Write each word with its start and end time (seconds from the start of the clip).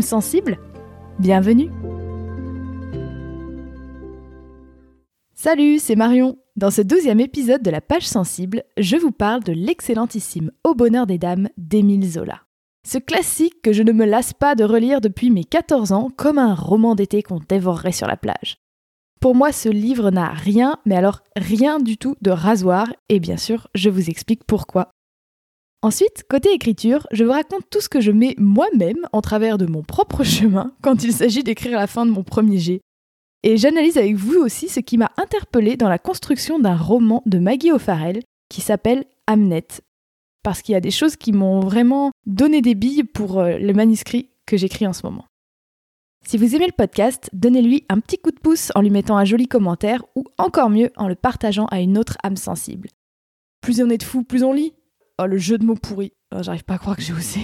Sensible 0.00 0.58
Bienvenue 1.18 1.70
Salut, 5.34 5.78
c'est 5.78 5.96
Marion 5.96 6.38
Dans 6.56 6.70
ce 6.70 6.80
douzième 6.80 7.20
épisode 7.20 7.62
de 7.62 7.70
la 7.70 7.80
page 7.80 8.06
sensible, 8.06 8.62
je 8.78 8.96
vous 8.96 9.10
parle 9.10 9.42
de 9.42 9.52
l'excellentissime 9.52 10.52
Au 10.64 10.74
bonheur 10.74 11.06
des 11.06 11.18
dames 11.18 11.48
d'Émile 11.56 12.08
Zola. 12.08 12.42
Ce 12.86 12.98
classique 12.98 13.60
que 13.62 13.72
je 13.72 13.82
ne 13.82 13.92
me 13.92 14.04
lasse 14.04 14.32
pas 14.32 14.54
de 14.54 14.64
relire 14.64 15.00
depuis 15.00 15.30
mes 15.30 15.44
14 15.44 15.92
ans 15.92 16.10
comme 16.16 16.38
un 16.38 16.54
roman 16.54 16.94
d'été 16.94 17.22
qu'on 17.22 17.40
dévorerait 17.48 17.92
sur 17.92 18.06
la 18.06 18.16
plage. 18.16 18.56
Pour 19.20 19.34
moi, 19.34 19.52
ce 19.52 19.68
livre 19.68 20.10
n'a 20.10 20.30
rien, 20.30 20.78
mais 20.84 20.96
alors 20.96 21.20
rien 21.36 21.78
du 21.78 21.96
tout 21.96 22.16
de 22.22 22.30
rasoir, 22.30 22.92
et 23.08 23.20
bien 23.20 23.36
sûr, 23.36 23.68
je 23.74 23.90
vous 23.90 24.10
explique 24.10 24.44
pourquoi. 24.44 24.90
Ensuite, 25.84 26.24
côté 26.28 26.52
écriture, 26.52 27.08
je 27.10 27.24
vous 27.24 27.32
raconte 27.32 27.68
tout 27.68 27.80
ce 27.80 27.88
que 27.88 28.00
je 28.00 28.12
mets 28.12 28.36
moi-même 28.38 29.08
en 29.12 29.20
travers 29.20 29.58
de 29.58 29.66
mon 29.66 29.82
propre 29.82 30.22
chemin 30.24 30.72
quand 30.80 31.02
il 31.02 31.12
s'agit 31.12 31.42
d'écrire 31.42 31.78
la 31.78 31.88
fin 31.88 32.06
de 32.06 32.12
mon 32.12 32.22
premier 32.22 32.58
jet. 32.58 32.80
Et 33.42 33.56
j'analyse 33.56 33.98
avec 33.98 34.14
vous 34.14 34.36
aussi 34.36 34.68
ce 34.68 34.78
qui 34.78 34.96
m'a 34.96 35.10
interpellé 35.16 35.76
dans 35.76 35.88
la 35.88 35.98
construction 35.98 36.60
d'un 36.60 36.76
roman 36.76 37.22
de 37.26 37.38
Maggie 37.38 37.72
O'Farrell 37.72 38.22
qui 38.48 38.60
s'appelle 38.60 39.04
Hamnet. 39.26 39.66
Parce 40.44 40.62
qu'il 40.62 40.74
y 40.74 40.76
a 40.76 40.80
des 40.80 40.92
choses 40.92 41.16
qui 41.16 41.32
m'ont 41.32 41.60
vraiment 41.60 42.12
donné 42.26 42.62
des 42.62 42.76
billes 42.76 43.04
pour 43.04 43.40
euh, 43.40 43.58
le 43.58 43.72
manuscrit 43.72 44.30
que 44.46 44.56
j'écris 44.56 44.86
en 44.86 44.92
ce 44.92 45.04
moment. 45.04 45.24
Si 46.24 46.38
vous 46.38 46.54
aimez 46.54 46.66
le 46.66 46.72
podcast, 46.72 47.28
donnez-lui 47.32 47.84
un 47.88 47.98
petit 47.98 48.18
coup 48.18 48.30
de 48.30 48.38
pouce 48.38 48.70
en 48.76 48.80
lui 48.80 48.90
mettant 48.90 49.16
un 49.16 49.24
joli 49.24 49.48
commentaire 49.48 50.04
ou 50.14 50.24
encore 50.38 50.70
mieux 50.70 50.92
en 50.96 51.08
le 51.08 51.16
partageant 51.16 51.66
à 51.66 51.80
une 51.80 51.98
autre 51.98 52.16
âme 52.22 52.36
sensible. 52.36 52.88
Plus 53.60 53.82
on 53.82 53.90
est 53.90 53.98
de 53.98 54.04
fous, 54.04 54.22
plus 54.22 54.44
on 54.44 54.52
lit. 54.52 54.72
Oh, 55.22 55.26
le 55.26 55.38
jeu 55.38 55.58
de 55.58 55.64
mots 55.64 55.76
pourri. 55.76 56.12
Oh, 56.34 56.38
j'arrive 56.42 56.64
pas 56.64 56.74
à 56.74 56.78
croire 56.78 56.96
que 56.96 57.02
j'ai 57.02 57.12
osé. 57.12 57.40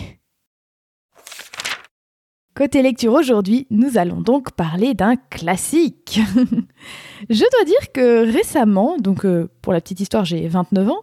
Côté 2.54 2.82
lecture 2.82 3.12
aujourd'hui, 3.12 3.68
nous 3.70 3.98
allons 3.98 4.20
donc 4.20 4.50
parler 4.52 4.94
d'un 4.94 5.14
classique. 5.14 6.20
Je 7.30 7.38
dois 7.38 7.64
dire 7.64 7.92
que 7.92 8.32
récemment, 8.32 8.96
donc 8.98 9.24
euh, 9.24 9.48
pour 9.62 9.72
la 9.72 9.80
petite 9.80 10.00
histoire, 10.00 10.24
j'ai 10.24 10.48
29 10.48 10.88
ans, 10.88 11.02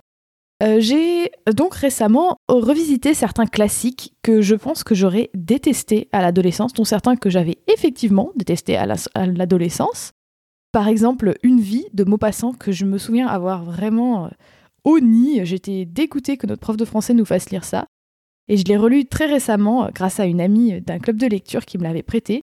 euh, 0.63 0.77
j'ai 0.79 1.31
donc 1.53 1.75
récemment 1.75 2.35
revisité 2.49 3.13
certains 3.13 3.45
classiques 3.45 4.13
que 4.21 4.41
je 4.41 4.55
pense 4.55 4.83
que 4.83 4.95
j'aurais 4.95 5.29
détestés 5.33 6.09
à 6.11 6.21
l'adolescence, 6.21 6.73
dont 6.73 6.83
certains 6.83 7.15
que 7.15 7.29
j'avais 7.29 7.57
effectivement 7.73 8.31
détestés 8.35 8.75
à 8.75 8.85
l'adolescence. 8.85 10.11
Par 10.73 10.89
exemple, 10.89 11.35
Une 11.41 11.61
vie 11.61 11.85
de 11.93 12.03
Maupassant 12.03 12.51
que 12.51 12.73
je 12.73 12.83
me 12.83 12.97
souviens 12.97 13.27
avoir 13.27 13.63
vraiment 13.63 14.25
euh, 14.25 14.29
honni. 14.85 15.45
J'étais 15.45 15.85
dégoûtée 15.85 16.37
que 16.37 16.47
notre 16.47 16.61
prof 16.61 16.77
de 16.77 16.85
français 16.85 17.13
nous 17.13 17.25
fasse 17.25 17.49
lire 17.49 17.65
ça. 17.65 17.85
Et 18.47 18.57
je 18.57 18.63
l'ai 18.63 18.77
relu 18.77 19.05
très 19.05 19.25
récemment 19.25 19.85
euh, 19.85 19.89
grâce 19.93 20.19
à 20.19 20.25
une 20.25 20.39
amie 20.39 20.79
d'un 20.81 20.99
club 20.99 21.17
de 21.17 21.27
lecture 21.27 21.65
qui 21.65 21.77
me 21.77 21.83
l'avait 21.83 22.03
prêté. 22.03 22.41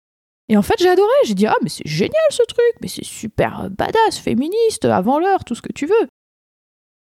Et 0.49 0.55
en 0.55 0.61
fait, 0.61 0.75
j'ai 0.80 0.89
adoré. 0.89 1.11
J'ai 1.25 1.33
dit 1.33 1.47
Ah, 1.47 1.55
mais 1.61 1.69
c'est 1.69 1.88
génial 1.88 2.13
ce 2.30 2.43
truc, 2.43 2.73
mais 2.81 2.87
c'est 2.87 3.03
super 3.03 3.70
badass, 3.70 4.17
féministe, 4.17 4.86
avant 4.86 5.20
l'heure, 5.20 5.43
tout 5.43 5.55
ce 5.55 5.61
que 5.61 5.73
tu 5.73 5.86
veux. 5.86 6.08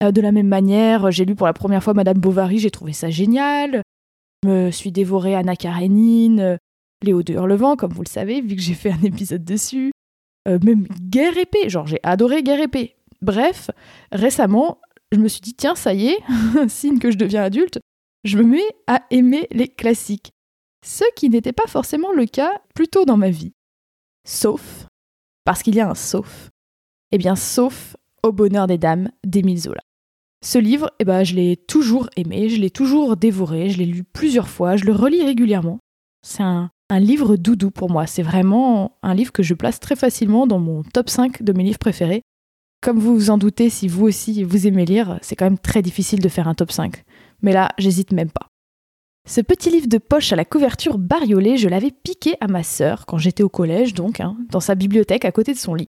Euh, 0.02 0.12
de 0.12 0.20
la 0.20 0.32
même 0.32 0.48
manière, 0.48 1.10
j'ai 1.10 1.24
lu 1.24 1.34
pour 1.34 1.46
la 1.46 1.52
première 1.52 1.82
fois 1.82 1.94
Madame 1.94 2.18
Bovary, 2.18 2.58
j'ai 2.58 2.70
trouvé 2.70 2.92
ça 2.92 3.10
génial. 3.10 3.82
Je 4.42 4.48
me 4.48 4.70
suis 4.70 4.92
dévoré 4.92 5.34
Anna 5.34 5.56
Karenine, 5.56 6.40
euh, 6.40 6.56
Léo 7.02 7.22
de 7.22 7.34
Hurlevent, 7.34 7.76
comme 7.76 7.92
vous 7.92 8.02
le 8.02 8.08
savez, 8.08 8.40
vu 8.40 8.56
que 8.56 8.62
j'ai 8.62 8.74
fait 8.74 8.90
un 8.90 9.00
épisode 9.04 9.44
dessus. 9.44 9.92
Euh, 10.46 10.58
même 10.62 10.86
Guerre 11.00 11.38
épée, 11.38 11.68
genre 11.68 11.86
j'ai 11.86 12.00
adoré 12.02 12.42
Guerre 12.42 12.60
épée. 12.60 12.96
Bref, 13.22 13.70
récemment, 14.12 14.78
je 15.12 15.18
me 15.18 15.28
suis 15.28 15.40
dit, 15.40 15.54
tiens, 15.54 15.74
ça 15.74 15.94
y 15.94 16.08
est, 16.08 16.18
signe 16.68 16.98
que 16.98 17.10
je 17.10 17.16
deviens 17.16 17.42
adulte, 17.42 17.78
je 18.24 18.38
me 18.38 18.44
mets 18.44 18.76
à 18.86 19.02
aimer 19.10 19.46
les 19.50 19.68
classiques. 19.68 20.32
Ce 20.84 21.04
qui 21.16 21.30
n'était 21.30 21.52
pas 21.52 21.66
forcément 21.66 22.12
le 22.12 22.26
cas 22.26 22.52
plus 22.74 22.88
tôt 22.88 23.04
dans 23.04 23.16
ma 23.16 23.30
vie. 23.30 23.52
Sauf, 24.26 24.86
parce 25.44 25.62
qu'il 25.62 25.74
y 25.74 25.80
a 25.80 25.88
un 25.88 25.94
sauf. 25.94 26.50
Eh 27.12 27.18
bien, 27.18 27.36
sauf 27.36 27.96
au 28.22 28.32
bonheur 28.32 28.66
des 28.66 28.78
dames 28.78 29.10
d'Émile 29.24 29.60
Zola. 29.60 29.82
Ce 30.44 30.58
livre, 30.58 30.90
eh 30.98 31.04
ben, 31.04 31.24
je 31.24 31.34
l'ai 31.34 31.56
toujours 31.56 32.08
aimé, 32.16 32.48
je 32.48 32.60
l'ai 32.60 32.70
toujours 32.70 33.16
dévoré, 33.16 33.70
je 33.70 33.78
l'ai 33.78 33.86
lu 33.86 34.04
plusieurs 34.04 34.48
fois, 34.48 34.76
je 34.76 34.84
le 34.84 34.92
relis 34.92 35.22
régulièrement. 35.22 35.78
C'est 36.22 36.42
un, 36.42 36.70
livre 36.90 37.36
doudou 37.36 37.70
pour 37.70 37.90
moi, 37.90 38.06
c'est 38.06 38.22
vraiment 38.22 38.98
un 39.02 39.14
livre 39.14 39.32
que 39.32 39.42
je 39.42 39.54
place 39.54 39.80
très 39.80 39.96
facilement 39.96 40.46
dans 40.46 40.60
mon 40.60 40.82
top 40.82 41.10
5 41.10 41.42
de 41.42 41.52
mes 41.52 41.64
livres 41.64 41.78
préférés. 41.78 42.22
Comme 42.84 42.98
vous 42.98 43.14
vous 43.14 43.30
en 43.30 43.38
doutez, 43.38 43.70
si 43.70 43.88
vous 43.88 44.04
aussi 44.04 44.44
vous 44.44 44.66
aimez 44.66 44.84
lire, 44.84 45.18
c'est 45.22 45.36
quand 45.36 45.46
même 45.46 45.58
très 45.58 45.80
difficile 45.80 46.20
de 46.20 46.28
faire 46.28 46.48
un 46.48 46.54
top 46.54 46.70
5. 46.70 47.02
Mais 47.40 47.54
là, 47.54 47.70
j'hésite 47.78 48.12
même 48.12 48.30
pas. 48.30 48.50
Ce 49.26 49.40
petit 49.40 49.70
livre 49.70 49.88
de 49.88 49.96
poche 49.96 50.34
à 50.34 50.36
la 50.36 50.44
couverture 50.44 50.98
bariolée, 50.98 51.56
je 51.56 51.70
l'avais 51.70 51.90
piqué 51.90 52.34
à 52.42 52.46
ma 52.46 52.62
sœur 52.62 53.06
quand 53.06 53.16
j'étais 53.16 53.42
au 53.42 53.48
collège, 53.48 53.94
donc, 53.94 54.20
hein, 54.20 54.36
dans 54.50 54.60
sa 54.60 54.74
bibliothèque 54.74 55.24
à 55.24 55.32
côté 55.32 55.54
de 55.54 55.58
son 55.58 55.74
lit. 55.74 55.86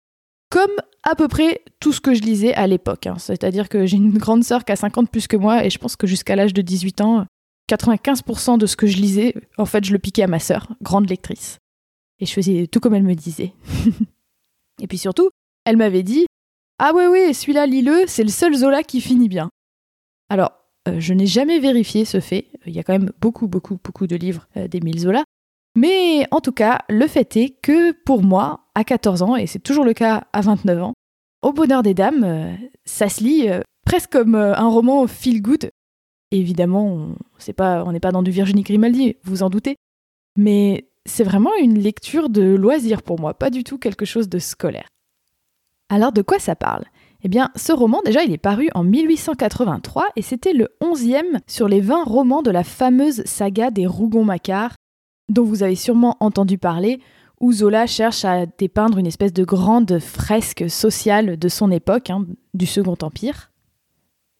Comme 0.51 0.71
à 1.03 1.15
peu 1.15 1.29
près 1.29 1.61
tout 1.79 1.93
ce 1.93 2.01
que 2.01 2.15
je 2.15 2.23
lisais 2.23 2.55
à 2.55 2.67
l'époque. 2.67 3.07
Hein. 3.07 3.17
C'est-à-dire 3.19 3.69
que 3.69 3.85
j'ai 3.85 3.99
une 3.99 4.17
grande 4.17 4.43
sœur 4.43 4.65
qui 4.65 4.73
a 4.73 4.77
50 4.77 5.11
plus 5.11 5.27
que 5.27 5.37
moi 5.37 5.67
et 5.67 5.69
je 5.69 5.77
pense 5.77 5.95
que 5.95 6.07
jusqu'à 6.07 6.37
l'âge 6.37 6.55
de 6.55 6.63
18 6.63 7.03
ans, 7.03 7.27
95% 7.71 8.57
de 8.57 8.65
ce 8.65 8.77
que 8.77 8.87
je 8.87 8.97
lisais, 8.97 9.35
en 9.59 9.67
fait, 9.67 9.85
je 9.85 9.93
le 9.93 9.99
piquais 9.99 10.23
à 10.23 10.27
ma 10.27 10.39
sœur, 10.39 10.69
grande 10.81 11.11
lectrice. 11.11 11.59
Et 12.19 12.25
je 12.25 12.33
faisais 12.33 12.67
tout 12.67 12.81
comme 12.81 12.95
elle 12.95 13.03
me 13.03 13.15
disait. 13.15 13.53
et 14.81 14.87
puis 14.87 14.97
surtout, 14.97 15.29
elle 15.67 15.77
m'avait 15.77 16.03
dit 16.03 16.25
Ah 16.79 16.95
ouais, 16.95 17.09
ouais, 17.09 17.33
celui-là, 17.33 17.67
lis-le, 17.67 18.05
c'est 18.07 18.23
le 18.23 18.29
seul 18.29 18.55
Zola 18.55 18.83
qui 18.83 19.01
finit 19.01 19.29
bien. 19.29 19.51
Alors, 20.29 20.53
euh, 20.89 21.01
je 21.01 21.13
n'ai 21.13 21.27
jamais 21.27 21.59
vérifié 21.59 22.05
ce 22.05 22.21
fait. 22.21 22.47
Il 22.67 22.73
y 22.73 22.79
a 22.79 22.83
quand 22.83 22.93
même 22.93 23.11
beaucoup, 23.21 23.49
beaucoup, 23.49 23.79
beaucoup 23.83 24.07
de 24.07 24.17
livres 24.17 24.47
euh, 24.57 24.69
d'Émile 24.69 25.01
Zola. 25.01 25.25
Mais 25.77 26.27
en 26.31 26.41
tout 26.41 26.53
cas, 26.53 26.81
le 26.89 27.07
fait 27.07 27.37
est 27.37 27.51
que 27.51 27.93
pour 27.93 28.23
moi, 28.23 28.69
à 28.75 28.85
14 28.85 29.23
ans, 29.23 29.37
et 29.37 29.47
c'est 29.47 29.59
toujours 29.59 29.85
le 29.85 29.93
cas 29.93 30.27
à 30.33 30.41
29 30.41 30.83
ans, 30.83 30.95
Au 31.43 31.53
bonheur 31.53 31.83
des 31.83 31.95
dames, 31.95 32.25
euh, 32.25 32.53
ça 32.85 33.09
se 33.09 33.23
lit 33.23 33.49
euh, 33.49 33.61
presque 33.87 34.11
comme 34.11 34.35
un 34.35 34.69
roman 34.69 35.07
feel 35.07 35.41
good. 35.41 35.71
Évidemment, 36.31 36.85
on 36.85 37.17
n'est 37.47 37.55
pas, 37.55 37.85
pas 38.03 38.13
dans 38.13 38.23
du 38.23 38.31
Virginie 38.31 38.63
Grimaldi, 38.63 39.17
vous 39.23 39.43
en 39.43 39.51
doutez. 39.51 39.77
Mais 40.37 40.89
c'est 41.07 41.25
vraiment 41.25 41.55
une 41.61 41.79
lecture 41.79 42.29
de 42.29 42.43
loisir 42.43 43.03
pour 43.03 43.21
moi, 43.21 43.35
pas 43.35 43.51
du 43.51 43.65
tout 43.65 43.79
quelque 43.79 44.05
chose 44.05 44.29
de 44.29 44.39
scolaire. 44.39 44.89
Alors 45.89 46.13
de 46.13 46.23
quoi 46.23 46.39
ça 46.39 46.55
parle? 46.55 46.85
Eh 47.23 47.29
bien, 47.29 47.51
ce 47.57 47.73
roman, 47.73 48.01
déjà, 48.05 48.23
il 48.23 48.33
est 48.33 48.39
paru 48.39 48.69
en 48.75 48.85
1883 48.85 50.07
et 50.15 50.23
c'était 50.23 50.53
le 50.53 50.69
11e 50.81 51.41
sur 51.47 51.67
les 51.67 51.81
20 51.81 52.05
romans 52.05 52.43
de 52.43 52.51
la 52.51 52.63
fameuse 52.63 53.25
saga 53.25 53.71
des 53.71 53.87
Rougon-Macquart, 53.87 54.75
dont 55.29 55.43
vous 55.43 55.65
avez 55.65 55.75
sûrement 55.75 56.17
entendu 56.21 56.59
parler, 56.59 57.01
où 57.41 57.53
Zola 57.53 57.87
cherche 57.87 58.25
à 58.25 58.47
dépeindre 58.47 58.99
une 58.99 59.07
espèce 59.07 59.33
de 59.33 59.45
grande 59.45 59.99
fresque 59.99 60.71
sociale 60.71 61.39
de 61.39 61.49
son 61.49 61.73
époque, 61.73 62.11
hein, 62.11 62.25
du 62.55 62.67
Second 62.67 62.97
Empire. 63.03 63.51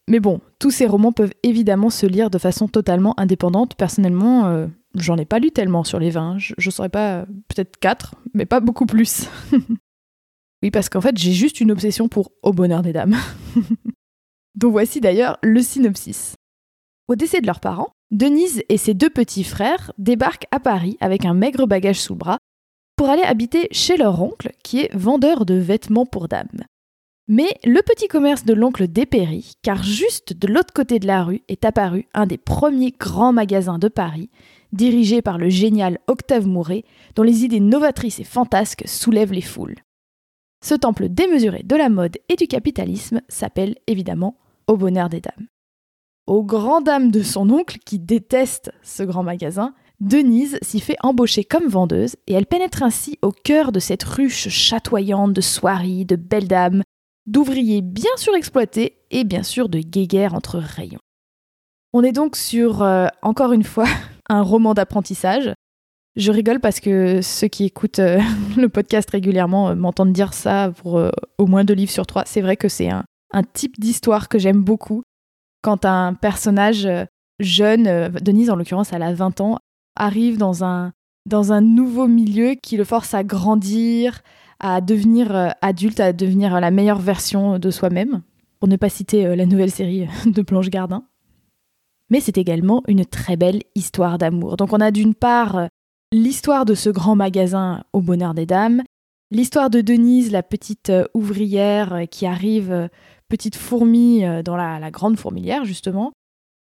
Mais 0.09 0.21
bon, 0.21 0.41
tous 0.59 0.71
ces 0.71 0.87
romans 0.87 1.13
peuvent 1.13 1.35
évidemment 1.43 1.91
se 1.91 2.07
lire 2.07 2.31
de 2.31 2.39
façon 2.39 2.67
totalement 2.67 3.15
indépendante. 3.19 3.75
Personnellement, 3.75 4.47
euh, 4.47 4.67
j'en 4.95 5.17
ai 5.17 5.27
pas 5.27 5.39
lu 5.39 5.51
tellement 5.51 5.85
sur 5.85 5.99
les 5.99 6.11
20. 6.11 6.39
Je, 6.39 6.55
ne 6.65 6.71
saurais 6.71 6.89
pas, 6.89 7.27
peut-être 7.49 7.77
4, 7.79 8.15
mais 8.35 8.47
pas 8.47 8.61
beaucoup 8.61 8.87
plus. 8.87 9.29
oui, 10.63 10.71
parce 10.71 10.89
qu'en 10.89 11.01
fait, 11.01 11.17
j'ai 11.17 11.33
juste 11.33 11.61
une 11.61 11.71
obsession 11.71 12.09
pour 12.09 12.33
Au 12.43 12.53
bonheur 12.53 12.83
des 12.83 12.93
dames. 12.93 13.17
Donc 14.55 14.73
voici 14.73 15.01
d'ailleurs 15.01 15.39
le 15.43 15.63
synopsis. 15.63 16.35
Au 17.07 17.15
décès 17.15 17.41
de 17.41 17.47
leurs 17.47 17.61
parents, 17.61 17.91
Denise 18.11 18.63
et 18.69 18.77
ses 18.77 18.95
deux 18.95 19.11
petits 19.11 19.45
frères 19.45 19.93
débarquent 19.99 20.49
à 20.51 20.59
Paris 20.59 20.97
avec 21.01 21.25
un 21.25 21.35
maigre 21.35 21.67
bagage 21.67 22.01
sous 22.01 22.15
le 22.15 22.19
bras 22.19 22.39
pour 22.97 23.09
aller 23.09 23.23
habiter 23.23 23.69
chez 23.71 23.97
leur 23.97 24.21
oncle 24.21 24.51
qui 24.65 24.81
est 24.81 24.95
vendeur 24.95 25.47
de 25.47 25.55
vêtements 25.55 26.07
pour 26.07 26.27
dames. 26.27 26.65
Mais 27.29 27.55
le 27.65 27.81
petit 27.83 28.09
commerce 28.09 28.45
de 28.45 28.55
l'oncle 28.55 28.89
dépérit 28.89 29.53
car 29.63 29.83
juste 29.83 30.33
de 30.33 30.49
l'autre 30.49 30.73
côté 30.75 30.99
de 30.99 31.07
la 31.07 31.23
rue 31.23 31.43
est 31.49 31.65
apparu 31.65 32.09
un 32.15 32.27
des 32.27 32.39
premiers 32.39 32.95
grands 32.99 33.35
magasins 33.35 33.79
de 33.79 33.89
Paris, 33.89 34.31
dirigé 34.73 35.23
par 35.23 35.39
le 35.39 35.51
génial 35.51 35.99
Octave 36.09 36.47
Mouret, 36.47 36.85
dont 37.15 37.23
les 37.23 37.45
idées 37.45 37.61
novatrices 37.61 38.19
et 38.19 38.25
fantasques 38.25 38.85
soulèvent 38.87 39.33
les 39.33 39.43
foules. 39.43 39.77
Ce 40.65 40.75
temple 40.75 41.09
démesuré 41.09 41.63
de 41.65 41.77
la 41.77 41.89
mode 41.89 42.19
et 42.29 42.37
du 42.37 42.47
capitalisme 42.47 43.21
s'appelle 43.29 43.77
évidemment 43.87 44.37
Au 44.67 44.77
bonheur 44.77 45.09
des 45.09 45.21
dames. 45.21 45.47
Aux 46.27 46.43
grandes 46.43 46.85
dames 46.85 47.11
de 47.11 47.23
son 47.23 47.49
oncle, 47.49 47.79
qui 47.79 47.99
déteste 47.99 48.71
ce 48.83 49.03
grand 49.03 49.23
magasin, 49.23 49.75
Denise 50.01 50.59
s'y 50.63 50.81
fait 50.81 50.97
embaucher 51.01 51.43
comme 51.43 51.69
vendeuse 51.69 52.17
et 52.27 52.35
elle 52.35 52.47
pénètre 52.47 52.83
ainsi 52.83 53.19
au 53.23 53.33
cœur 53.33 53.73
de 53.73 53.81
cette 53.81 54.05
ruche 54.05 54.49
chatoyante 54.49 55.33
de 55.33 55.41
soieries, 55.41 56.05
de 56.05 56.17
belles 56.17 56.49
dames, 56.49 56.83
d'ouvriers 57.27 57.83
bien 57.83 58.11
surexploités 58.17 58.99
et 59.11 59.25
bien 59.25 59.43
sûr 59.43 59.69
de 59.69 59.79
guéguerres 59.79 60.35
entre 60.35 60.59
rayons. 60.59 61.01
On 61.93 62.03
est 62.03 62.13
donc 62.13 62.37
sur, 62.37 62.83
euh, 62.83 63.07
encore 63.23 63.53
une 63.53 63.65
fois, 63.65 63.87
un 64.29 64.43
roman 64.43 64.75
d'apprentissage. 64.75 65.53
Je 66.19 66.31
rigole 66.31 66.61
parce 66.61 66.81
que 66.81 67.23
ceux 67.23 67.49
qui 67.49 67.65
écoutent 67.65 68.01
euh, 68.01 68.21
le 68.57 68.69
podcast 68.69 69.09
régulièrement 69.09 69.71
euh, 69.71 69.75
m'entendent 69.75 70.13
dire 70.13 70.35
ça 70.35 70.73
pour 70.83 71.01
au 71.39 71.47
moins 71.47 71.65
deux 71.65 71.75
livres 71.75 71.91
sur 71.91 72.07
trois. 72.07 72.25
C'est 72.27 72.43
vrai 72.43 72.57
que 72.57 72.69
c'est 72.69 72.91
un, 72.91 73.05
type 73.55 73.81
d'histoire 73.81 74.29
que 74.29 74.39
j'aime 74.39 74.63
beaucoup. 74.63 75.03
Quand 75.63 75.87
un 75.87 76.15
personnage 76.15 76.89
jeune, 77.41 78.09
Denise 78.21 78.51
en 78.51 78.57
l'occurrence, 78.57 78.93
elle 78.93 79.03
a 79.03 79.15
20 79.15 79.41
ans, 79.41 79.59
arrive 79.97 80.39
dans 80.39 80.65
un, 80.65 80.93
dans 81.29 81.53
un 81.53 81.61
nouveau 81.61 82.09
milieu 82.09 82.55
qui 82.55 82.77
le 82.77 82.85
force 82.85 83.15
à 83.15 83.23
grandir, 83.23 84.23
à 84.61 84.81
devenir 84.81 85.35
euh, 85.35 85.49
adulte, 85.63 86.01
à 86.01 86.13
devenir 86.13 86.61
la 86.61 86.71
meilleure 86.71 86.99
version 86.99 87.59
de 87.59 87.71
soi-même, 87.71 88.23
pour 88.59 88.69
ne 88.69 88.77
pas 88.77 88.89
citer 88.89 89.27
euh, 89.27 89.37
la 89.37 89.47
nouvelle 89.47 89.71
série 89.71 90.09
de 90.27 90.43
Blanche 90.43 90.71
Gardin. 90.71 91.05
Mais 92.11 92.21
c'est 92.21 92.39
également 92.39 92.83
une 92.89 93.05
très 93.05 93.37
belle 93.37 93.61
histoire 93.75 94.19
d'amour. 94.19 94.57
Donc 94.57 94.73
on 94.73 94.81
a 94.81 94.91
d'une 94.91 95.15
part 95.15 95.57
euh, 95.57 95.67
l'histoire 96.13 96.65
de 96.65 96.75
ce 96.75 96.91
grand 96.91 97.17
magasin 97.17 97.85
au 97.93 98.01
bonheur 98.01 98.35
des 98.35 98.47
dames, 98.47 98.83
l'histoire 99.31 99.71
de 99.71 99.81
Denise, 99.81 100.31
la 100.31 100.43
petite 100.43 100.93
ouvrière 101.15 102.03
qui 102.11 102.27
arrive, 102.27 102.89
petite 103.29 103.57
fourmi 103.57 104.23
dans 104.43 104.57
la, 104.57 104.79
la 104.79 104.91
grande 104.91 105.19
fourmilière 105.19 105.65
justement, 105.65 106.13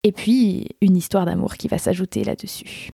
et 0.03 0.13
puis 0.13 0.69
une 0.81 0.97
histoire 0.97 1.27
d'amour 1.27 1.57
qui 1.57 1.69
va 1.69 1.79
s'ajouter 1.79 2.25
là-dessus. 2.25 2.91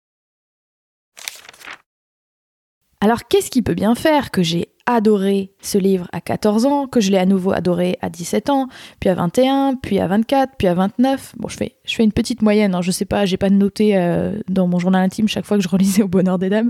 Alors 3.00 3.26
qu'est-ce 3.28 3.50
qui 3.50 3.62
peut 3.62 3.74
bien 3.74 3.94
faire 3.94 4.30
que 4.30 4.42
j'ai 4.42 4.74
adoré 4.94 5.52
ce 5.60 5.78
livre 5.78 6.08
à 6.12 6.20
14 6.20 6.66
ans, 6.66 6.86
que 6.86 7.00
je 7.00 7.10
l'ai 7.10 7.18
à 7.18 7.26
nouveau 7.26 7.52
adoré 7.52 7.98
à 8.00 8.08
17 8.08 8.50
ans, 8.50 8.68
puis 9.00 9.08
à 9.10 9.14
21, 9.14 9.76
puis 9.76 9.98
à 9.98 10.06
24, 10.06 10.54
puis 10.58 10.68
à 10.68 10.74
29 10.74 11.34
Bon, 11.38 11.48
je 11.48 11.56
fais, 11.56 11.76
je 11.84 11.94
fais 11.94 12.04
une 12.04 12.12
petite 12.12 12.42
moyenne, 12.42 12.74
hein, 12.74 12.82
je 12.82 12.90
sais 12.90 13.04
pas, 13.04 13.26
j'ai 13.26 13.36
pas 13.36 13.50
noté 13.50 13.96
euh, 13.96 14.38
dans 14.48 14.66
mon 14.66 14.78
journal 14.78 15.02
intime 15.02 15.28
chaque 15.28 15.44
fois 15.44 15.56
que 15.56 15.62
je 15.62 15.68
relisais 15.68 16.02
Au 16.04 16.08
Bonheur 16.08 16.38
des 16.38 16.48
Dames, 16.48 16.68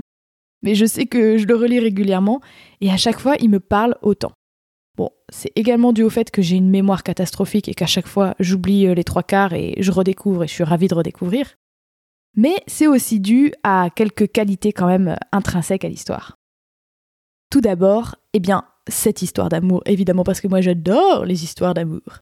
mais 0.63 0.75
je 0.75 0.85
sais 0.85 1.05
que 1.05 1.37
je 1.37 1.45
le 1.45 1.55
relis 1.55 1.79
régulièrement, 1.79 2.41
et 2.81 2.91
à 2.91 2.97
chaque 2.97 3.19
fois, 3.19 3.35
il 3.39 3.49
me 3.49 3.59
parle 3.59 3.95
autant. 4.01 4.31
Bon, 4.97 5.09
c'est 5.29 5.51
également 5.55 5.93
dû 5.93 6.03
au 6.03 6.09
fait 6.09 6.31
que 6.31 6.41
j'ai 6.41 6.57
une 6.57 6.69
mémoire 6.69 7.03
catastrophique 7.03 7.69
et 7.69 7.73
qu'à 7.73 7.85
chaque 7.85 8.07
fois, 8.07 8.35
j'oublie 8.39 8.87
euh, 8.87 8.93
les 8.93 9.03
trois 9.03 9.23
quarts 9.23 9.53
et 9.53 9.75
je 9.79 9.91
redécouvre 9.91 10.43
et 10.43 10.47
je 10.47 10.53
suis 10.53 10.63
ravie 10.63 10.87
de 10.87 10.95
redécouvrir 10.95 11.55
mais 12.35 12.55
c'est 12.67 12.87
aussi 12.87 13.19
dû 13.19 13.53
à 13.63 13.89
quelques 13.95 14.31
qualités 14.31 14.71
quand 14.71 14.87
même 14.87 15.15
intrinsèques 15.31 15.85
à 15.85 15.89
l'histoire. 15.89 16.37
Tout 17.51 17.61
d'abord, 17.61 18.15
eh 18.33 18.39
bien, 18.39 18.63
cette 18.87 19.21
histoire 19.21 19.49
d'amour, 19.49 19.83
évidemment 19.85 20.23
parce 20.23 20.41
que 20.41 20.47
moi 20.47 20.61
j'adore 20.61 21.25
les 21.25 21.43
histoires 21.43 21.75
d'amour. 21.75 22.21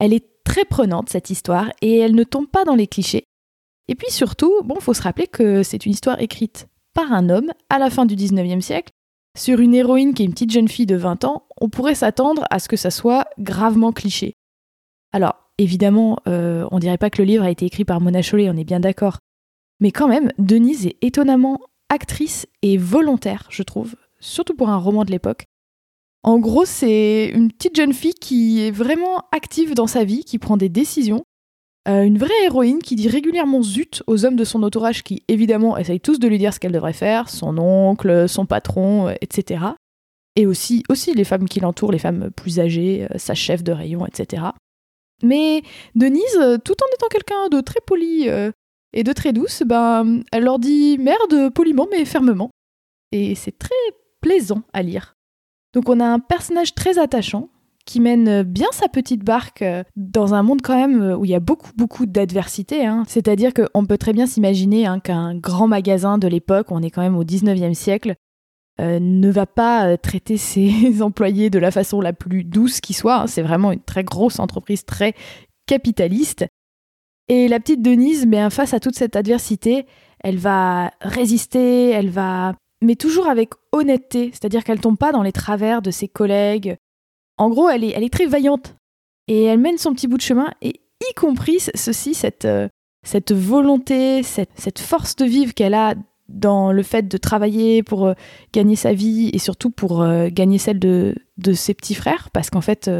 Elle 0.00 0.12
est 0.12 0.42
très 0.42 0.64
prenante 0.64 1.08
cette 1.08 1.30
histoire 1.30 1.70
et 1.82 1.98
elle 1.98 2.16
ne 2.16 2.24
tombe 2.24 2.48
pas 2.48 2.64
dans 2.64 2.74
les 2.74 2.88
clichés. 2.88 3.24
Et 3.86 3.94
puis 3.94 4.10
surtout, 4.10 4.52
bon, 4.64 4.80
faut 4.80 4.94
se 4.94 5.02
rappeler 5.02 5.28
que 5.28 5.62
c'est 5.62 5.86
une 5.86 5.92
histoire 5.92 6.20
écrite 6.20 6.66
par 6.94 7.12
un 7.12 7.28
homme 7.28 7.52
à 7.70 7.78
la 7.78 7.90
fin 7.90 8.06
du 8.06 8.16
19e 8.16 8.60
siècle. 8.60 8.92
Sur 9.36 9.60
une 9.60 9.74
héroïne 9.74 10.14
qui 10.14 10.22
est 10.22 10.26
une 10.26 10.32
petite 10.32 10.52
jeune 10.52 10.68
fille 10.68 10.86
de 10.86 10.96
20 10.96 11.24
ans, 11.24 11.46
on 11.60 11.68
pourrait 11.68 11.94
s'attendre 11.94 12.44
à 12.50 12.58
ce 12.58 12.68
que 12.68 12.76
ça 12.76 12.90
soit 12.90 13.28
gravement 13.38 13.92
cliché. 13.92 14.34
Alors, 15.12 15.48
Évidemment, 15.58 16.18
euh, 16.28 16.66
on 16.70 16.78
dirait 16.78 16.98
pas 16.98 17.10
que 17.10 17.20
le 17.20 17.26
livre 17.26 17.44
a 17.44 17.50
été 17.50 17.66
écrit 17.66 17.84
par 17.84 18.00
Mona 18.00 18.22
Chollet, 18.22 18.48
on 18.48 18.56
est 18.56 18.64
bien 18.64 18.78
d'accord. 18.78 19.18
Mais 19.80 19.90
quand 19.90 20.06
même, 20.06 20.32
Denise 20.38 20.86
est 20.86 20.96
étonnamment 21.02 21.60
actrice 21.88 22.46
et 22.62 22.76
volontaire, 22.76 23.48
je 23.50 23.64
trouve, 23.64 23.96
surtout 24.20 24.54
pour 24.54 24.68
un 24.68 24.76
roman 24.76 25.04
de 25.04 25.10
l'époque. 25.10 25.44
En 26.22 26.38
gros, 26.38 26.64
c'est 26.64 27.30
une 27.34 27.50
petite 27.52 27.76
jeune 27.76 27.92
fille 27.92 28.14
qui 28.14 28.60
est 28.60 28.70
vraiment 28.70 29.22
active 29.32 29.74
dans 29.74 29.86
sa 29.86 30.04
vie, 30.04 30.24
qui 30.24 30.38
prend 30.38 30.56
des 30.56 30.68
décisions. 30.68 31.22
Euh, 31.86 32.02
une 32.02 32.18
vraie 32.18 32.44
héroïne 32.44 32.80
qui 32.80 32.96
dit 32.96 33.08
régulièrement 33.08 33.62
zut 33.62 34.02
aux 34.06 34.26
hommes 34.26 34.36
de 34.36 34.44
son 34.44 34.62
entourage 34.62 35.02
qui, 35.02 35.22
évidemment, 35.28 35.78
essayent 35.78 36.00
tous 36.00 36.18
de 36.18 36.28
lui 36.28 36.38
dire 36.38 36.52
ce 36.52 36.60
qu'elle 36.60 36.72
devrait 36.72 36.92
faire, 36.92 37.30
son 37.30 37.56
oncle, 37.56 38.28
son 38.28 38.46
patron, 38.46 39.08
euh, 39.08 39.14
etc. 39.20 39.64
Et 40.36 40.46
aussi, 40.46 40.82
aussi 40.88 41.14
les 41.14 41.24
femmes 41.24 41.48
qui 41.48 41.60
l'entourent, 41.60 41.92
les 41.92 41.98
femmes 41.98 42.30
plus 42.36 42.60
âgées, 42.60 43.06
sa 43.16 43.34
chef 43.34 43.62
de 43.64 43.72
rayon, 43.72 44.06
etc. 44.06 44.48
Mais 45.22 45.62
Denise, 45.94 46.36
euh, 46.36 46.58
tout 46.58 46.74
en 46.82 46.94
étant 46.94 47.08
quelqu'un 47.08 47.48
de 47.48 47.60
très 47.60 47.80
poli 47.84 48.28
euh, 48.28 48.52
et 48.92 49.02
de 49.02 49.12
très 49.12 49.32
douce, 49.32 49.62
ben, 49.66 50.22
elle 50.32 50.44
leur 50.44 50.58
dit 50.58 50.96
merde 50.98 51.52
poliment 51.52 51.88
mais 51.90 52.04
fermement. 52.04 52.50
Et 53.12 53.34
c'est 53.34 53.58
très 53.58 53.74
plaisant 54.20 54.62
à 54.72 54.82
lire. 54.82 55.14
Donc 55.74 55.88
on 55.88 56.00
a 56.00 56.06
un 56.06 56.18
personnage 56.18 56.74
très 56.74 56.98
attachant 56.98 57.48
qui 57.84 58.00
mène 58.00 58.42
bien 58.42 58.68
sa 58.72 58.88
petite 58.88 59.24
barque 59.24 59.62
euh, 59.62 59.82
dans 59.96 60.34
un 60.34 60.42
monde 60.42 60.60
quand 60.62 60.76
même 60.76 61.16
où 61.18 61.24
il 61.24 61.30
y 61.30 61.34
a 61.34 61.40
beaucoup 61.40 61.72
beaucoup 61.74 62.04
d'adversité. 62.04 62.84
Hein. 62.84 63.04
C'est-à-dire 63.08 63.52
qu'on 63.54 63.86
peut 63.86 63.96
très 63.96 64.12
bien 64.12 64.26
s'imaginer 64.26 64.86
hein, 64.86 65.00
qu'un 65.00 65.34
grand 65.34 65.66
magasin 65.66 66.18
de 66.18 66.28
l'époque, 66.28 66.66
on 66.70 66.82
est 66.82 66.90
quand 66.90 67.00
même 67.00 67.16
au 67.16 67.24
19e 67.24 67.72
siècle, 67.74 68.14
euh, 68.80 69.00
ne 69.00 69.30
va 69.30 69.46
pas 69.46 69.88
euh, 69.88 69.96
traiter 69.96 70.36
ses 70.36 71.02
employés 71.02 71.50
de 71.50 71.58
la 71.58 71.70
façon 71.70 72.00
la 72.00 72.12
plus 72.12 72.44
douce 72.44 72.80
qui 72.80 72.92
soit. 72.92 73.22
Hein. 73.22 73.26
C'est 73.26 73.42
vraiment 73.42 73.72
une 73.72 73.80
très 73.80 74.04
grosse 74.04 74.38
entreprise, 74.38 74.84
très 74.84 75.14
capitaliste. 75.66 76.46
Et 77.28 77.48
la 77.48 77.60
petite 77.60 77.82
Denise, 77.82 78.26
mais 78.26 78.48
face 78.50 78.72
à 78.72 78.80
toute 78.80 78.94
cette 78.94 79.16
adversité, 79.16 79.86
elle 80.20 80.38
va 80.38 80.90
résister, 81.00 81.90
elle 81.90 82.08
va, 82.08 82.54
mais 82.82 82.96
toujours 82.96 83.28
avec 83.28 83.50
honnêteté, 83.72 84.30
c'est-à-dire 84.32 84.64
qu'elle 84.64 84.80
tombe 84.80 84.98
pas 84.98 85.12
dans 85.12 85.22
les 85.22 85.32
travers 85.32 85.82
de 85.82 85.90
ses 85.90 86.08
collègues. 86.08 86.76
En 87.36 87.50
gros, 87.50 87.68
elle 87.68 87.84
est, 87.84 87.90
elle 87.90 88.04
est 88.04 88.12
très 88.12 88.26
vaillante 88.26 88.76
et 89.28 89.44
elle 89.44 89.58
mène 89.58 89.78
son 89.78 89.92
petit 89.92 90.08
bout 90.08 90.16
de 90.16 90.22
chemin, 90.22 90.50
et 90.62 90.80
y 91.00 91.14
compris 91.14 91.60
ceci, 91.74 92.14
cette, 92.14 92.46
euh, 92.46 92.68
cette 93.04 93.32
volonté, 93.32 94.22
cette, 94.22 94.50
cette 94.56 94.78
force 94.78 95.16
de 95.16 95.26
vivre 95.26 95.54
qu'elle 95.54 95.74
a 95.74 95.94
dans 96.28 96.72
le 96.72 96.82
fait 96.82 97.08
de 97.08 97.16
travailler 97.16 97.82
pour 97.82 98.06
euh, 98.06 98.14
gagner 98.52 98.76
sa 98.76 98.92
vie 98.92 99.30
et 99.32 99.38
surtout 99.38 99.70
pour 99.70 100.02
euh, 100.02 100.28
gagner 100.30 100.58
celle 100.58 100.78
de, 100.78 101.14
de, 101.36 101.52
ses 101.52 101.74
petits 101.74 101.94
frères, 101.94 102.30
parce 102.32 102.50
qu'en 102.50 102.60
fait, 102.60 102.90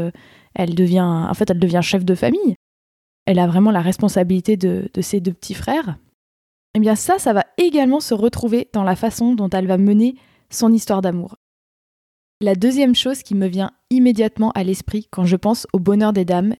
elle 0.53 0.75
devient, 0.75 1.01
en 1.01 1.33
fait, 1.33 1.49
elle 1.49 1.59
devient 1.59 1.81
chef 1.81 2.05
de 2.05 2.15
famille. 2.15 2.55
Elle 3.25 3.39
a 3.39 3.47
vraiment 3.47 3.71
la 3.71 3.81
responsabilité 3.81 4.55
de, 4.55 4.89
de 4.93 5.01
ses 5.01 5.19
deux 5.19 5.33
petits 5.33 5.53
frères. 5.53 5.97
Eh 6.75 6.79
bien 6.79 6.95
ça, 6.95 7.19
ça 7.19 7.33
va 7.33 7.45
également 7.57 7.99
se 7.99 8.13
retrouver 8.13 8.69
dans 8.73 8.83
la 8.83 8.95
façon 8.95 9.33
dont 9.33 9.49
elle 9.49 9.67
va 9.67 9.77
mener 9.77 10.15
son 10.49 10.71
histoire 10.71 11.01
d'amour. 11.01 11.35
La 12.41 12.55
deuxième 12.55 12.95
chose 12.95 13.23
qui 13.23 13.35
me 13.35 13.47
vient 13.47 13.71
immédiatement 13.89 14.51
à 14.51 14.63
l'esprit 14.63 15.07
quand 15.11 15.25
je 15.25 15.35
pense 15.35 15.67
au 15.73 15.79
bonheur 15.79 16.13
des 16.13 16.25
dames, 16.25 16.55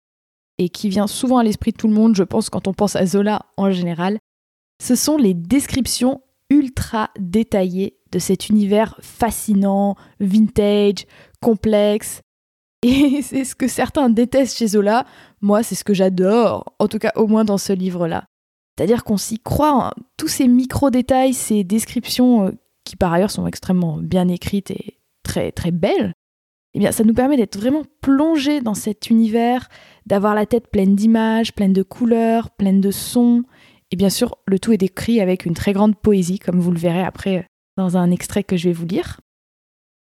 et 0.59 0.69
qui 0.69 0.89
vient 0.89 1.07
souvent 1.07 1.37
à 1.37 1.43
l'esprit 1.43 1.71
de 1.71 1.77
tout 1.77 1.87
le 1.87 1.93
monde, 1.93 2.15
je 2.15 2.23
pense, 2.23 2.49
quand 2.49 2.67
on 2.67 2.73
pense 2.73 2.95
à 2.95 3.05
Zola 3.05 3.45
en 3.55 3.71
général, 3.71 4.19
ce 4.83 4.93
sont 4.93 5.17
les 5.17 5.33
descriptions 5.33 6.21
ultra 6.49 7.09
détaillé 7.17 7.97
de 8.11 8.19
cet 8.19 8.49
univers 8.49 8.97
fascinant, 9.01 9.95
vintage, 10.19 11.05
complexe. 11.41 12.21
Et 12.83 13.21
c'est 13.21 13.45
ce 13.45 13.55
que 13.55 13.67
certains 13.67 14.09
détestent 14.09 14.57
chez 14.57 14.67
Zola. 14.67 15.05
Moi, 15.41 15.63
c'est 15.63 15.75
ce 15.75 15.83
que 15.83 15.93
j'adore, 15.93 16.65
en 16.79 16.87
tout 16.87 16.99
cas 16.99 17.13
au 17.15 17.27
moins 17.27 17.45
dans 17.45 17.57
ce 17.57 17.73
livre-là. 17.73 18.25
C'est-à-dire 18.79 19.03
qu'on 19.03 19.17
s'y 19.17 19.39
croit, 19.39 19.87
hein. 19.87 19.91
tous 20.15 20.29
ces 20.29 20.47
micro-détails, 20.47 21.33
ces 21.33 21.65
descriptions 21.65 22.45
euh, 22.45 22.51
qui 22.85 22.95
par 22.95 23.11
ailleurs 23.11 23.29
sont 23.29 23.45
extrêmement 23.45 23.97
bien 23.97 24.29
écrites 24.29 24.71
et 24.71 24.95
très 25.21 25.51
très 25.51 25.71
belles, 25.71 26.13
eh 26.73 26.79
bien 26.79 26.93
ça 26.93 27.03
nous 27.03 27.13
permet 27.13 27.35
d'être 27.35 27.57
vraiment 27.57 27.83
plongé 27.99 28.61
dans 28.61 28.75
cet 28.75 29.09
univers, 29.09 29.67
d'avoir 30.05 30.33
la 30.33 30.45
tête 30.45 30.71
pleine 30.71 30.95
d'images, 30.95 31.53
pleine 31.53 31.73
de 31.73 31.83
couleurs, 31.83 32.51
pleine 32.51 32.79
de 32.79 32.89
sons, 32.89 33.43
et 33.91 33.97
bien 33.97 34.09
sûr, 34.09 34.37
le 34.45 34.59
tout 34.59 34.71
est 34.71 34.77
décrit 34.77 35.19
avec 35.19 35.45
une 35.45 35.55
très 35.55 35.73
grande 35.73 35.97
poésie, 35.97 36.39
comme 36.39 36.61
vous 36.61 36.71
le 36.71 36.79
verrez 36.79 37.03
après 37.03 37.47
dans 37.75 37.97
un 37.97 38.11
extrait 38.11 38.45
que 38.45 38.55
je 38.55 38.69
vais 38.69 38.73
vous 38.73 38.85
lire. 38.85 39.19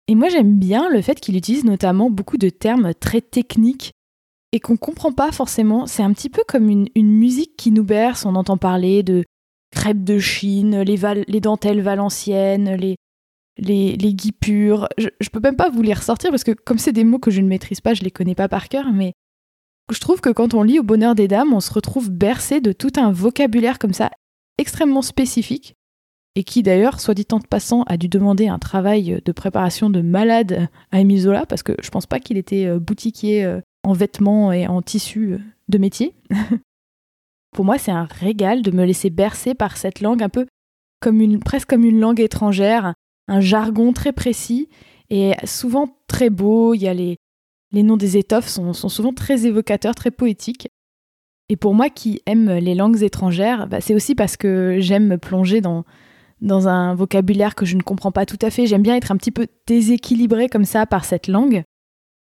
Et 0.07 0.13
moi 0.13 0.29
j'aime 0.29 0.59
bien 0.59 0.87
le 0.87 1.01
fait 1.01 1.19
qu'il 1.19 1.35
utilise 1.35 1.65
notamment 1.65 2.11
beaucoup 2.11 2.37
de 2.37 2.49
termes 2.49 2.93
très 2.93 3.21
techniques 3.21 3.91
et 4.51 4.60
qu'on 4.60 4.77
comprend 4.77 5.12
pas 5.12 5.31
forcément. 5.31 5.86
C'est 5.86 6.03
un 6.03 6.13
petit 6.13 6.29
peu 6.29 6.43
comme 6.48 6.70
une, 6.70 6.89
musique 6.96 7.55
qui 7.58 7.72
nous 7.72 7.84
berce. 7.84 8.25
On 8.25 8.36
entend 8.36 8.58
parler 8.58 9.03
de 9.03 9.24
crêpes 9.72 10.03
de 10.03 10.20
Chine, 10.20 10.81
les, 10.81 11.00
les 11.27 11.39
dentelles 11.39 11.81
valenciennes, 11.81 12.75
les, 13.58 14.13
guipures. 14.13 14.88
Je, 14.98 15.08
je 15.20 15.29
peux 15.29 15.39
même 15.39 15.55
pas 15.55 15.70
vous 15.70 15.81
les 15.81 15.93
ressortir 15.93 16.29
parce 16.29 16.43
que 16.43 16.51
comme 16.51 16.77
c'est 16.77 16.91
des 16.91 17.03
mots 17.03 17.20
que 17.20 17.31
je 17.31 17.41
ne 17.41 17.48
maîtrise 17.48 17.81
pas, 17.81 17.93
je 17.93 18.03
les 18.03 18.12
connais 18.12 18.36
pas 18.36 18.50
par 18.50 18.67
cœur, 18.67 18.91
mais 18.91 19.13
je 19.91 20.00
trouve 20.00 20.22
que 20.22 20.29
quand 20.29 20.53
on 20.53 20.63
lit 20.63 20.79
Au 20.79 20.84
bonheur 20.84 21.15
des 21.15 21.27
dames, 21.27 21.53
on 21.53 21.60
se 21.60 21.74
retrouve 21.74 22.10
bercé 22.10 22.62
de 22.62 22.72
tout 22.72 22.91
un 22.98 23.12
vocabulaire 23.12 23.79
comme 23.79 23.93
ça 23.93 24.10
extrêmement 24.58 25.01
spécifique 25.01 25.75
et 26.36 26.43
qui 26.43 26.63
d'ailleurs, 26.63 27.01
soit 27.01 27.13
dit 27.13 27.27
en 27.31 27.39
passant, 27.39 27.84
a 27.84 27.98
dû 27.98 28.08
demander 28.08 28.48
un 28.48 28.60
travail 28.60 29.22
de 29.24 29.31
préparation 29.31 29.89
de 29.89 30.01
malade 30.01 30.70
à 30.91 31.01
Émile 31.01 31.22
Zola 31.22 31.46
parce 31.46 31.63
que 31.63 31.74
je 31.81 31.89
pense 31.89 32.05
pas 32.05 32.20
qu'il 32.20 32.38
était 32.38 32.67
euh, 32.67 32.79
boutiquier 32.79 33.43
euh, 33.43 33.60
en 33.83 33.93
vêtements 33.93 34.51
et 34.51 34.67
en 34.67 34.81
tissus 34.81 35.33
euh, 35.33 35.39
de 35.69 35.77
métier. 35.77 36.13
Pour 37.51 37.65
moi, 37.65 37.77
c'est 37.77 37.91
un 37.91 38.05
régal 38.05 38.61
de 38.61 38.71
me 38.71 38.85
laisser 38.85 39.09
bercer 39.09 39.53
par 39.53 39.77
cette 39.77 40.01
langue 40.01 40.23
un 40.23 40.29
peu 40.29 40.45
comme 41.01 41.19
une, 41.19 41.39
presque 41.39 41.69
comme 41.69 41.83
une 41.83 42.00
langue 42.00 42.21
étrangère, 42.21 42.93
un 43.27 43.41
jargon 43.41 43.91
très 43.91 44.13
précis 44.13 44.69
et 45.09 45.33
souvent 45.43 45.97
très 46.07 46.29
beau. 46.29 46.73
Il 46.73 46.81
y 46.81 46.88
a 46.88 46.93
les, 46.93 47.17
les 47.71 47.83
noms 47.83 47.97
des 47.97 48.17
étoffes 48.17 48.47
sont, 48.47 48.73
souvent 48.73 49.13
très 49.13 49.45
évocateurs, 49.45 49.95
très 49.95 50.11
poétiques. 50.11 50.69
Et 51.50 51.57
pour 51.57 51.73
moi 51.73 51.89
qui 51.89 52.21
aime 52.25 52.50
les 52.50 52.75
langues 52.75 53.01
étrangères, 53.01 53.67
bah, 53.67 53.81
c'est 53.81 53.95
aussi 53.95 54.15
parce 54.15 54.38
que 54.38 54.77
j'aime 54.79 55.07
me 55.07 55.17
plonger 55.17 55.59
dans, 55.59 55.83
dans 56.39 56.67
un 56.67 56.95
vocabulaire 56.95 57.55
que 57.55 57.65
je 57.65 57.75
ne 57.75 57.81
comprends 57.81 58.11
pas 58.11 58.25
tout 58.25 58.39
à 58.41 58.50
fait. 58.50 58.67
J'aime 58.67 58.83
bien 58.83 58.95
être 58.95 59.11
un 59.11 59.17
petit 59.17 59.31
peu 59.31 59.47
déséquilibré 59.67 60.47
comme 60.47 60.65
ça 60.65 60.85
par 60.85 61.03
cette 61.03 61.27
langue, 61.27 61.63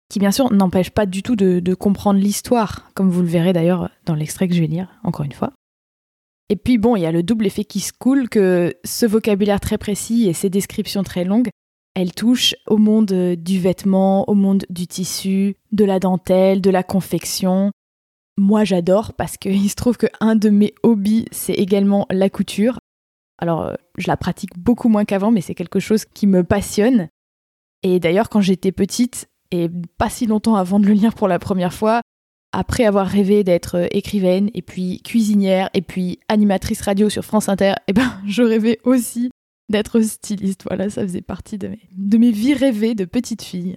qui 0.08 0.18
bien 0.18 0.30
sûr 0.30 0.52
n'empêche 0.52 0.90
pas 0.90 1.06
du 1.06 1.22
tout 1.22 1.36
de, 1.36 1.74
comprendre 1.74 2.20
l'histoire, 2.20 2.90
comme 2.94 3.10
vous 3.10 3.22
le 3.22 3.28
verrez 3.28 3.52
d'ailleurs 3.52 3.90
dans 4.06 4.14
l'extrait 4.14 4.48
que 4.48 4.54
je 4.54 4.60
vais 4.60 4.66
lire, 4.66 4.88
encore 5.02 5.24
une 5.24 5.32
fois. 5.32 5.52
Et 6.50 6.56
puis 6.56 6.78
bon, 6.78 6.94
il 6.96 7.02
y 7.02 7.06
a 7.06 7.12
le 7.12 7.22
double 7.22 7.46
effet 7.46 7.64
qui 7.64 7.80
se 7.80 7.92
coule 7.92 8.28
que 8.28 8.74
ce 8.84 9.06
vocabulaire 9.06 9.60
très 9.60 9.78
précis 9.78 10.28
et 10.28 10.34
ces 10.34 10.50
descriptions 10.50 11.02
très 11.02 11.24
longues, 11.24 11.48
elles 11.94 12.12
touchent 12.12 12.54
au 12.66 12.76
monde 12.76 13.34
du 13.36 13.58
vêtement, 13.58 14.28
au 14.28 14.34
monde 14.34 14.64
du 14.68 14.86
tissu, 14.86 15.56
de 15.72 15.84
la 15.84 16.00
dentelle, 16.00 16.60
de 16.60 16.70
la 16.70 16.82
confection. 16.82 17.70
Moi 18.36 18.64
j'adore 18.64 19.14
parce 19.14 19.36
qu'il 19.36 19.70
se 19.70 19.74
trouve 19.74 19.96
que 19.96 20.06
un 20.20 20.36
de 20.36 20.50
mes 20.50 20.74
hobbies, 20.82 21.24
c'est 21.32 21.54
également 21.54 22.06
la 22.10 22.28
couture. 22.28 22.78
Alors, 23.38 23.62
euh, 23.62 23.74
je 23.98 24.06
la 24.06 24.16
pratique 24.16 24.56
beaucoup 24.56 24.88
moins 24.88 25.04
qu'avant, 25.04 25.30
mais 25.30 25.40
c'est 25.40 25.54
quelque 25.54 25.80
chose 25.80 26.04
qui 26.04 26.26
me 26.26 26.44
passionne. 26.44 27.08
Et 27.82 28.00
d'ailleurs, 28.00 28.28
quand 28.28 28.40
j'étais 28.40 28.72
petite, 28.72 29.28
et 29.50 29.68
pas 29.98 30.10
si 30.10 30.26
longtemps 30.26 30.56
avant 30.56 30.80
de 30.80 30.86
le 30.86 30.92
lire 30.92 31.14
pour 31.14 31.28
la 31.28 31.38
première 31.38 31.72
fois, 31.72 32.00
après 32.54 32.84
avoir 32.84 33.06
rêvé 33.06 33.44
d'être 33.44 33.76
euh, 33.76 33.86
écrivaine, 33.90 34.50
et 34.54 34.62
puis 34.62 35.02
cuisinière, 35.02 35.68
et 35.74 35.82
puis 35.82 36.20
animatrice 36.28 36.80
radio 36.80 37.08
sur 37.08 37.24
France 37.24 37.48
Inter, 37.48 37.74
eh 37.88 37.92
ben, 37.92 38.12
je 38.26 38.42
rêvais 38.42 38.78
aussi 38.84 39.30
d'être 39.68 40.00
styliste. 40.00 40.64
Voilà, 40.68 40.88
ça 40.90 41.02
faisait 41.02 41.20
partie 41.20 41.58
de 41.58 41.68
mes, 41.68 41.80
de 41.96 42.18
mes 42.18 42.30
vies 42.30 42.54
rêvées 42.54 42.94
de 42.94 43.04
petite 43.04 43.42
fille. 43.42 43.76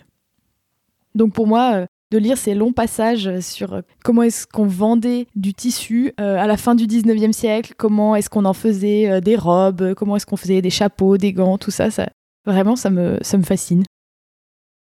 Donc 1.15 1.33
pour 1.33 1.47
moi, 1.47 1.71
euh, 1.73 1.85
de 2.11 2.17
lire 2.17 2.37
ces 2.37 2.53
longs 2.53 2.71
passages 2.71 3.39
sur 3.39 3.73
euh, 3.73 3.81
comment 4.03 4.23
est-ce 4.23 4.45
qu'on 4.47 4.67
vendait 4.67 5.27
du 5.35 5.53
tissu 5.53 6.13
à 6.17 6.47
la 6.47 6.55
fin 6.55 6.75
du 6.75 6.85
19e 6.85 7.33
siècle, 7.33 7.73
comment 7.77 8.15
est-ce 8.15 8.29
qu'on 8.29 8.45
en 8.45 8.53
faisait 8.53 9.19
des 9.19 9.35
robes, 9.35 9.93
comment 9.95 10.15
est-ce 10.15 10.25
qu'on 10.25 10.37
faisait 10.37 10.61
des 10.61 10.69
chapeaux, 10.69 11.17
des 11.17 11.33
gants, 11.33 11.57
tout 11.57 11.71
ça, 11.71 11.91
ça 11.91 12.07
vraiment 12.45 12.77
ça 12.77 12.89
me, 12.89 13.17
ça 13.21 13.37
me 13.37 13.43
fascine. 13.43 13.83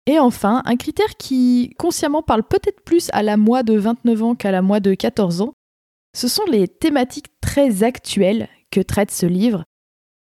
Et 0.07 0.17
enfin, 0.17 0.61
un 0.65 0.75
critère 0.77 1.15
qui 1.17 1.75
consciemment 1.77 2.23
parle 2.23 2.43
peut-être 2.43 2.81
plus 2.81 3.09
à 3.13 3.21
la 3.21 3.37
moi 3.37 3.63
de 3.63 3.77
29 3.77 4.23
ans 4.23 4.35
qu'à 4.35 4.51
la 4.51 4.61
moi 4.61 4.79
de 4.79 4.93
14 4.93 5.41
ans, 5.41 5.53
ce 6.15 6.27
sont 6.27 6.45
les 6.45 6.67
thématiques 6.67 7.31
très 7.39 7.83
actuelles 7.83 8.49
que 8.71 8.81
traite 8.81 9.11
ce 9.11 9.25
livre. 9.25 9.63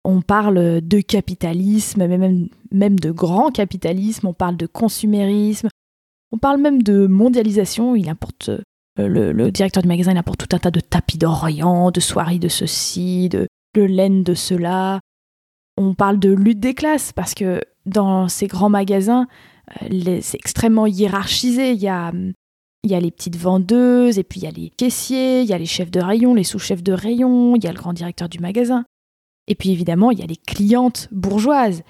On 0.05 0.23
parle 0.23 0.81
de 0.81 1.01
capitalisme, 1.01 2.07
même, 2.73 3.01
de 3.01 3.11
grand 3.11 3.51
capitalisme, 3.51 4.27
on 4.27 4.33
parle 4.33 4.57
de 4.57 4.67
consumérisme, 4.67 5.69
on 6.33 6.39
parle 6.39 6.61
même 6.61 6.83
de 6.83 7.07
mondialisation. 7.07 7.97
Il 7.97 8.09
importe 8.09 8.51
euh, 8.99 9.33
le, 9.33 9.51
directeur 9.51 9.83
du 9.83 9.89
magasin, 9.89 10.13
il 10.13 10.19
importe 10.19 10.47
tout 10.47 10.57
un 10.57 10.59
tas 10.59 10.71
de 10.71 10.81
tapis 10.81 11.19
d'Orient, 11.19 11.91
de 11.91 12.01
soieries 12.01 12.39
de 12.39 12.49
ceci, 12.49 13.29
de, 13.29 13.47
laine 13.75 14.23
de 14.23 14.35
cela. 14.35 15.01
On 15.77 15.95
parle 15.95 16.19
de 16.19 16.31
lutte 16.31 16.61
des 16.61 16.75
classes 16.75 17.13
parce 17.13 17.35
que 17.35 17.61
dans 17.87 18.29
ces 18.29 18.47
grands 18.47 18.69
magasins, 18.71 19.27
c'est 20.21 20.39
extrêmement 20.39 20.87
hiérarchisé. 20.87 21.73
Il 21.73 21.81
y 21.81 21.89
a 21.89 22.13
il 22.83 22.91
y 22.91 22.95
a 22.95 23.01
les 23.01 23.11
petites 23.11 23.37
vendeuses, 23.37 24.19
et 24.19 24.25
puis 24.25 24.41
il 24.41 24.45
y 24.45 24.47
a 24.47 24.51
les 24.51 24.71
caissiers, 24.71 25.43
il 25.43 25.47
y 25.47 25.53
a 25.53 25.59
les 25.59 25.67
chefs 25.67 25.91
de 25.91 26.01
rayon, 26.01 26.35
les 26.35 26.45
sous-chefs 26.45 26.83
de 26.83 26.93
rayon, 26.93 27.55
il 27.57 27.65
y 27.65 27.67
a 27.67 27.73
le 27.73 27.79
grand 27.79 27.93
directeur 27.93 28.29
du 28.29 28.39
magasin. 28.39 28.85
Et 29.49 29.55
puis 29.55 29.71
évidemment, 29.71 30.11
il 30.11 30.19
y 30.19 30.23
a 30.23 30.27
les 30.27 30.37
clientes 30.37 31.09
bourgeoises. 31.11 31.83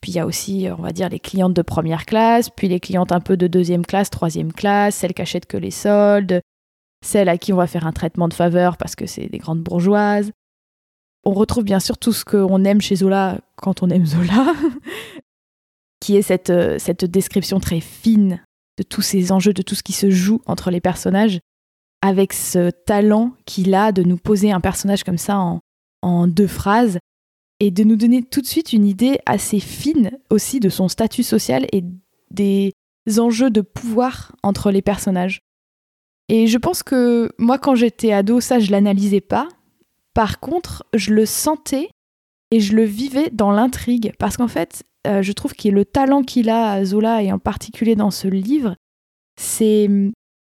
Puis 0.00 0.12
il 0.12 0.16
y 0.16 0.18
a 0.20 0.26
aussi, 0.26 0.68
on 0.78 0.82
va 0.82 0.92
dire, 0.92 1.08
les 1.08 1.18
clientes 1.18 1.54
de 1.54 1.62
première 1.62 2.06
classe, 2.06 2.50
puis 2.50 2.68
les 2.68 2.78
clientes 2.78 3.10
un 3.10 3.20
peu 3.20 3.36
de 3.36 3.46
deuxième 3.46 3.84
classe, 3.84 4.10
troisième 4.10 4.52
classe, 4.52 4.96
celles 4.96 5.14
qui 5.14 5.22
achètent 5.22 5.46
que 5.46 5.56
les 5.56 5.70
soldes, 5.70 6.40
celles 7.04 7.28
à 7.28 7.38
qui 7.38 7.52
on 7.52 7.56
va 7.56 7.66
faire 7.66 7.86
un 7.86 7.92
traitement 7.92 8.28
de 8.28 8.34
faveur 8.34 8.76
parce 8.76 8.94
que 8.94 9.06
c'est 9.06 9.26
des 9.26 9.38
grandes 9.38 9.62
bourgeoises. 9.62 10.30
On 11.24 11.32
retrouve 11.32 11.64
bien 11.64 11.80
sûr 11.80 11.98
tout 11.98 12.12
ce 12.12 12.24
qu'on 12.24 12.64
aime 12.64 12.80
chez 12.80 12.96
Zola 12.96 13.38
quand 13.56 13.82
on 13.82 13.88
aime 13.88 14.06
Zola, 14.06 14.52
qui 16.06 16.16
est 16.16 16.22
cette, 16.22 16.50
euh, 16.50 16.78
cette 16.78 17.04
description 17.04 17.58
très 17.58 17.80
fine 17.80 18.40
de 18.78 18.84
tous 18.84 19.02
ces 19.02 19.32
enjeux, 19.32 19.52
de 19.52 19.62
tout 19.62 19.74
ce 19.74 19.82
qui 19.82 19.92
se 19.92 20.08
joue 20.08 20.40
entre 20.46 20.70
les 20.70 20.80
personnages, 20.80 21.40
avec 22.00 22.32
ce 22.32 22.70
talent 22.70 23.32
qu'il 23.44 23.74
a 23.74 23.90
de 23.90 24.04
nous 24.04 24.16
poser 24.16 24.52
un 24.52 24.60
personnage 24.60 25.02
comme 25.02 25.18
ça 25.18 25.36
en, 25.40 25.58
en 26.02 26.28
deux 26.28 26.46
phrases 26.46 27.00
et 27.58 27.72
de 27.72 27.82
nous 27.82 27.96
donner 27.96 28.22
tout 28.22 28.40
de 28.40 28.46
suite 28.46 28.72
une 28.72 28.86
idée 28.86 29.18
assez 29.26 29.58
fine 29.58 30.12
aussi 30.30 30.60
de 30.60 30.68
son 30.68 30.86
statut 30.86 31.24
social 31.24 31.66
et 31.72 31.82
des 32.30 32.72
enjeux 33.18 33.50
de 33.50 33.62
pouvoir 33.62 34.36
entre 34.44 34.70
les 34.70 34.82
personnages. 34.82 35.40
Et 36.28 36.46
je 36.46 36.58
pense 36.58 36.84
que 36.84 37.32
moi, 37.36 37.58
quand 37.58 37.74
j'étais 37.74 38.12
ado, 38.12 38.40
ça, 38.40 38.60
je 38.60 38.70
l'analysais 38.70 39.20
pas. 39.20 39.48
Par 40.14 40.38
contre, 40.38 40.86
je 40.94 41.12
le 41.12 41.26
sentais 41.26 41.88
et 42.52 42.60
je 42.60 42.76
le 42.76 42.84
vivais 42.84 43.30
dans 43.30 43.50
l'intrigue. 43.50 44.12
Parce 44.20 44.36
qu'en 44.36 44.48
fait, 44.48 44.84
euh, 45.06 45.22
je 45.22 45.32
trouve 45.32 45.54
que 45.54 45.68
le 45.68 45.84
talent 45.84 46.22
qu'il 46.22 46.50
a, 46.50 46.84
Zola, 46.84 47.22
et 47.22 47.32
en 47.32 47.38
particulier 47.38 47.96
dans 47.96 48.10
ce 48.10 48.28
livre, 48.28 48.76
c'est 49.38 49.88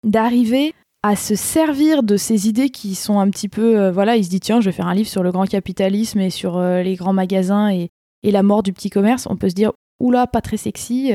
d'arriver 0.04 0.74
à 1.02 1.16
se 1.16 1.34
servir 1.34 2.02
de 2.02 2.16
ces 2.16 2.48
idées 2.48 2.70
qui 2.70 2.94
sont 2.94 3.20
un 3.20 3.30
petit 3.30 3.48
peu 3.48 3.78
euh, 3.78 3.90
voilà 3.90 4.16
il 4.16 4.24
se 4.24 4.28
dit 4.28 4.40
tiens 4.40 4.60
je 4.60 4.66
vais 4.66 4.72
faire 4.72 4.86
un 4.86 4.94
livre 4.94 5.08
sur 5.08 5.22
le 5.22 5.32
grand 5.32 5.46
capitalisme 5.46 6.20
et 6.20 6.28
sur 6.28 6.58
euh, 6.58 6.82
les 6.82 6.94
grands 6.94 7.14
magasins 7.14 7.70
et, 7.70 7.90
la 8.22 8.42
mort 8.42 8.62
du 8.62 8.74
petit 8.74 8.90
commerce. 8.90 9.26
On 9.30 9.36
peut 9.36 9.48
se 9.48 9.54
dire 9.54 9.72
oula 9.98 10.26
pas 10.26 10.42
très 10.42 10.58
sexy 10.58 11.12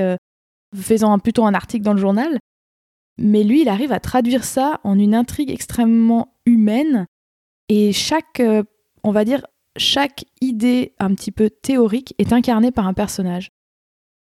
faisant 0.76 1.20
plutôt 1.20 1.46
un 1.46 1.54
article 1.54 1.86
dans 1.86 1.94
le 1.94 2.00
journal. 2.00 2.40
Mais 3.20 3.44
lui 3.44 3.62
il 3.62 3.70
arrive 3.70 3.92
à 3.92 4.00
traduire 4.00 4.44
ça 4.44 4.80
en 4.84 4.98
une 4.98 5.14
intrigue 5.14 5.52
extrêmement 5.52 6.34
humaine. 6.48 7.06
Et 7.70 7.94
chaque 7.94 8.42
on 9.04 9.12
va 9.12 9.24
dire 9.24 9.46
chaque 9.78 10.26
idée 10.42 10.94
un 11.00 11.14
petit 11.14 11.32
peu 11.32 11.50
théorique 11.50 12.16
est 12.18 12.34
incarnée 12.34 12.72
par 12.72 12.88
un 12.88 12.94
personnage 12.94 13.52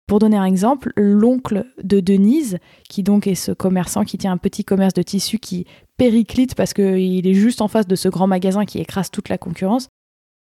pour 0.06 0.18
donner 0.18 0.36
un 0.36 0.44
exemple, 0.44 0.92
l'oncle 0.96 1.66
de 1.82 2.00
Denise, 2.00 2.58
qui 2.88 3.02
donc 3.02 3.26
est 3.26 3.34
ce 3.34 3.52
commerçant 3.52 4.04
qui 4.04 4.18
tient 4.18 4.32
un 4.32 4.38
petit 4.38 4.64
commerce 4.64 4.92
de 4.92 5.02
tissus 5.02 5.38
qui 5.38 5.66
périclite 5.96 6.54
parce 6.54 6.74
qu'il 6.74 7.26
est 7.26 7.34
juste 7.34 7.62
en 7.62 7.68
face 7.68 7.86
de 7.86 7.96
ce 7.96 8.08
grand 8.08 8.26
magasin 8.26 8.66
qui 8.66 8.78
écrase 8.78 9.10
toute 9.10 9.30
la 9.30 9.38
concurrence, 9.38 9.88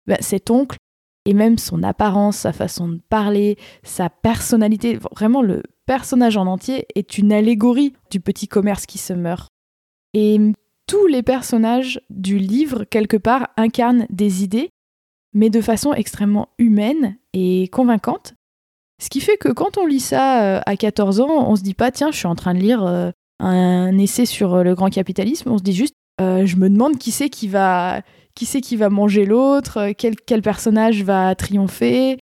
bah, 0.06 0.18
cet 0.20 0.52
oncle, 0.52 0.78
et 1.26 1.34
même 1.34 1.58
son 1.58 1.84
apparence, 1.84 2.38
sa 2.38 2.54
façon 2.54 2.88
de 2.88 3.02
parler, 3.10 3.58
sa 3.84 4.10
personnalité, 4.10 4.98
vraiment 5.12 5.42
le 5.42 5.64
personnage 5.86 6.38
en 6.38 6.48
entier 6.48 6.86
est 6.96 7.18
une 7.18 7.34
allégorie 7.34 7.94
du 8.10 8.20
petit 8.20 8.48
commerce 8.48 8.86
qui 8.86 8.98
se 8.98 9.14
meurt. 9.14 9.50
Et 10.14 10.40
tous 10.88 11.08
les 11.08 11.24
personnages 11.24 12.02
du 12.10 12.38
livre, 12.38 12.84
quelque 12.84 13.18
part, 13.18 13.50
incarnent 13.58 14.08
des 14.10 14.44
idées, 14.44 14.70
mais 15.34 15.50
de 15.50 15.62
façon 15.62 15.94
extrêmement 15.94 16.50
humaine 16.58 17.18
et 17.34 17.68
convaincante. 17.70 18.34
Ce 19.02 19.10
qui 19.10 19.22
fait 19.22 19.38
que 19.38 19.50
quand 19.50 19.78
on 19.78 19.86
lit 19.86 20.02
ça 20.02 20.44
euh, 20.44 20.62
à 20.66 20.76
14 20.76 21.22
ans, 21.22 21.50
on 21.50 21.56
se 21.56 21.64
dit 21.64 21.74
pas, 21.74 21.92
tiens, 21.92 22.12
je 22.12 22.18
suis 22.18 22.28
en 22.28 22.36
train 22.36 22.54
de 22.54 22.60
lire 22.60 22.84
euh, 22.84 23.12
un 23.40 23.98
essai 23.98 24.26
sur 24.26 24.56
euh, 24.56 24.64
le 24.64 24.76
grand 24.76 24.90
capitalisme, 24.90 25.50
on 25.50 25.58
se 25.58 25.64
dit 25.64 25.74
juste, 25.74 25.96
je 26.20 26.58
me 26.58 26.70
demande 26.70 26.98
qui 26.98 27.12
c'est 27.12 27.30
qui 27.30 27.48
va, 27.48 28.02
qui 28.36 28.46
c'est 28.46 28.60
qui 28.60 28.76
va 28.76 28.90
manger 28.90 29.26
l'autre, 29.26 29.92
quel, 29.98 30.18
quel 30.18 30.42
personnage 30.42 31.02
va 31.02 31.34
triompher. 31.34 32.18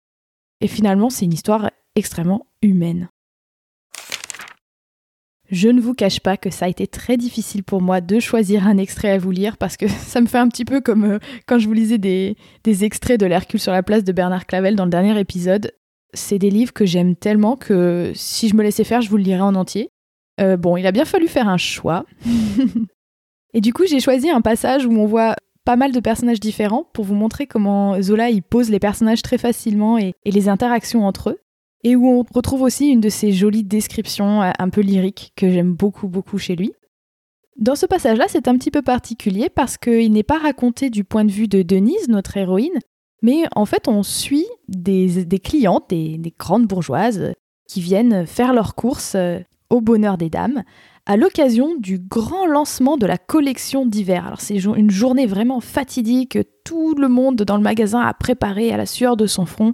Et 0.62 0.68
finalement, 0.68 1.10
c'est 1.10 1.26
une 1.26 1.34
histoire 1.34 1.72
extrêmement 1.96 2.46
humaine. 2.62 3.10
Je 5.50 5.70
ne 5.70 5.80
vous 5.80 5.94
cache 5.94 6.20
pas 6.20 6.38
que 6.38 6.50
ça 6.50 6.66
a 6.66 6.70
été 6.70 6.88
très 6.88 7.18
difficile 7.18 7.64
pour 7.64 7.82
moi 7.82 8.02
de 8.02 8.20
choisir 8.20 8.68
un 8.68 8.78
extrait 8.78 9.12
à 9.12 9.18
vous 9.18 9.32
lire 9.32 9.58
parce 9.58 9.78
que 9.78 9.88
ça 10.08 10.22
me 10.22 10.28
fait 10.28 10.38
un 10.38 10.48
petit 10.48 10.66
peu 10.66 10.82
comme 10.82 11.20
quand 11.46 11.60
je 11.60 11.68
vous 11.68 11.74
lisais 11.74 11.98
des, 11.98 12.36
des 12.64 12.84
extraits 12.84 13.20
de 13.20 13.26
l'Hercule 13.26 13.60
sur 13.60 13.72
la 13.72 13.84
place 13.84 14.04
de 14.04 14.12
Bernard 14.12 14.46
Clavel 14.46 14.76
dans 14.76 14.86
le 14.86 14.92
dernier 14.92 15.20
épisode 15.20 15.72
c'est 16.14 16.40
des 16.40 16.50
livres 16.50 16.74
que 16.74 16.86
j'aime 16.86 17.16
tellement 17.16 17.56
que 17.56 18.12
si 18.16 18.50
je 18.50 18.56
me 18.56 18.64
laissais 18.64 18.84
faire, 18.84 19.02
je 19.02 19.10
vous 19.10 19.18
le 19.18 19.24
lirais 19.24 19.42
en 19.42 19.56
entier. 19.56 19.90
Euh, 20.40 20.58
bon, 20.58 20.78
il 20.78 20.86
a 20.86 20.92
bien 20.92 21.06
fallu 21.06 21.28
faire 21.28 21.48
un 21.48 21.58
choix. 21.58 22.06
et 23.54 23.62
du 23.62 23.74
coup, 23.74 23.86
j'ai 23.88 24.00
choisi 24.00 24.30
un 24.30 24.42
passage 24.42 24.86
où 24.86 24.92
on 24.92 25.06
voit 25.06 25.36
pas 25.66 25.76
mal 25.76 25.92
de 25.92 26.00
personnages 26.00 26.40
différents 26.40 26.88
pour 26.94 27.06
vous 27.06 27.16
montrer 27.16 27.46
comment 27.46 28.02
Zola 28.02 28.30
il 28.30 28.42
pose 28.42 28.70
les 28.70 28.80
personnages 28.80 29.22
très 29.22 29.38
facilement 29.38 29.98
et, 29.98 30.14
et 30.24 30.32
les 30.32 30.50
interactions 30.50 31.06
entre 31.06 31.32
eux. 31.32 31.40
Et 31.88 31.96
où 31.96 32.06
on 32.06 32.26
retrouve 32.36 32.64
aussi 32.64 32.90
une 32.90 33.00
de 33.00 33.08
ces 33.08 33.32
jolies 33.32 33.64
descriptions 33.64 34.42
euh, 34.42 34.52
un 34.60 34.68
peu 34.68 34.82
lyriques 34.82 35.32
que 35.38 35.50
j'aime 35.50 35.72
beaucoup, 35.72 36.10
beaucoup 36.10 36.38
chez 36.38 36.58
lui. 36.58 36.74
Dans 37.56 37.76
ce 37.76 37.86
passage-là, 37.86 38.26
c'est 38.28 38.50
un 38.50 38.58
petit 38.58 38.72
peu 38.72 38.82
particulier 38.82 39.48
parce 39.48 39.78
qu'il 39.78 40.12
n'est 40.12 40.22
pas 40.22 40.38
raconté 40.38 40.90
du 40.90 41.06
point 41.06 41.24
de 41.24 41.32
vue 41.32 41.48
de 41.48 41.62
Denise, 41.62 42.10
notre 42.10 42.36
héroïne, 42.36 42.78
mais 43.22 43.46
en 43.56 43.66
fait, 43.66 43.88
on 43.88 44.04
suit 44.04 44.48
des, 44.68 45.24
des 45.24 45.40
clientes, 45.40 45.86
des, 45.90 46.34
grandes 46.38 46.68
bourgeoises, 46.68 47.32
qui 47.70 47.80
viennent 47.80 48.28
faire 48.28 48.52
leurs 48.52 48.76
courses 48.76 49.16
euh, 49.16 49.40
au 49.70 49.80
bonheur 49.80 50.18
des 50.18 50.30
dames, 50.30 50.64
à 51.06 51.16
l'occasion 51.16 51.76
du 51.80 52.00
grand 52.00 52.48
lancement 52.48 52.98
de 52.98 53.06
la 53.06 53.18
collection 53.18 53.86
d'hiver. 53.86 54.28
Alors 54.28 54.42
c'est 54.42 54.58
une 54.58 54.92
journée 54.92 55.26
vraiment 55.26 55.62
fatidique, 55.62 56.38
tout 56.66 56.96
le 56.96 57.08
monde 57.08 57.38
dans 57.38 57.56
le 57.56 57.64
magasin 57.64 58.02
a 58.02 58.14
préparé 58.14 58.74
à 58.74 58.78
la 58.78 58.86
sueur 58.86 59.16
de 59.16 59.26
son 59.26 59.46
front. 59.46 59.72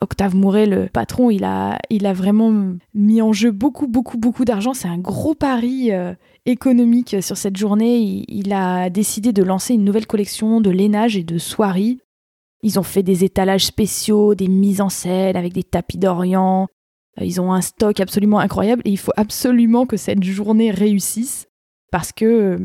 Octave 0.00 0.36
Mouret, 0.36 0.66
le 0.66 0.86
patron, 0.86 1.30
il 1.30 1.44
a, 1.44 1.78
il 1.90 2.06
a 2.06 2.12
vraiment 2.12 2.76
mis 2.94 3.20
en 3.20 3.32
jeu 3.32 3.50
beaucoup, 3.50 3.88
beaucoup, 3.88 4.16
beaucoup 4.16 4.44
d'argent. 4.44 4.72
C'est 4.72 4.88
un 4.88 4.98
gros 4.98 5.34
pari 5.34 5.92
euh, 5.92 6.14
économique 6.46 7.16
sur 7.20 7.36
cette 7.36 7.56
journée. 7.56 8.24
Il, 8.28 8.52
a 8.52 8.90
décidé 8.90 9.32
de 9.32 9.42
lancer 9.42 9.74
une 9.74 9.84
nouvelle 9.84 10.06
collection 10.06 10.60
de 10.60 10.70
lainage 10.70 11.16
et 11.16 11.24
de 11.24 11.38
soieries. 11.38 11.98
Ils 12.62 12.78
ont 12.78 12.84
fait 12.84 13.02
des 13.02 13.24
étalages 13.24 13.66
spéciaux, 13.66 14.34
des 14.34 14.48
mises 14.48 14.80
en 14.80 14.88
scène 14.88 15.36
avec 15.36 15.52
des 15.52 15.64
tapis 15.64 15.98
d'Orient, 15.98 16.68
euh, 17.20 17.24
ils 17.24 17.40
ont 17.40 17.52
un 17.52 17.60
stock 17.60 18.00
absolument 18.00 18.38
incroyable 18.38 18.82
et 18.84 18.90
il 18.90 18.98
faut 18.98 19.12
absolument 19.16 19.86
que 19.86 19.96
cette 19.96 20.22
journée 20.22 20.70
réussisse 20.70 21.46
parce 21.90 22.12
que 22.12 22.24
euh, 22.24 22.58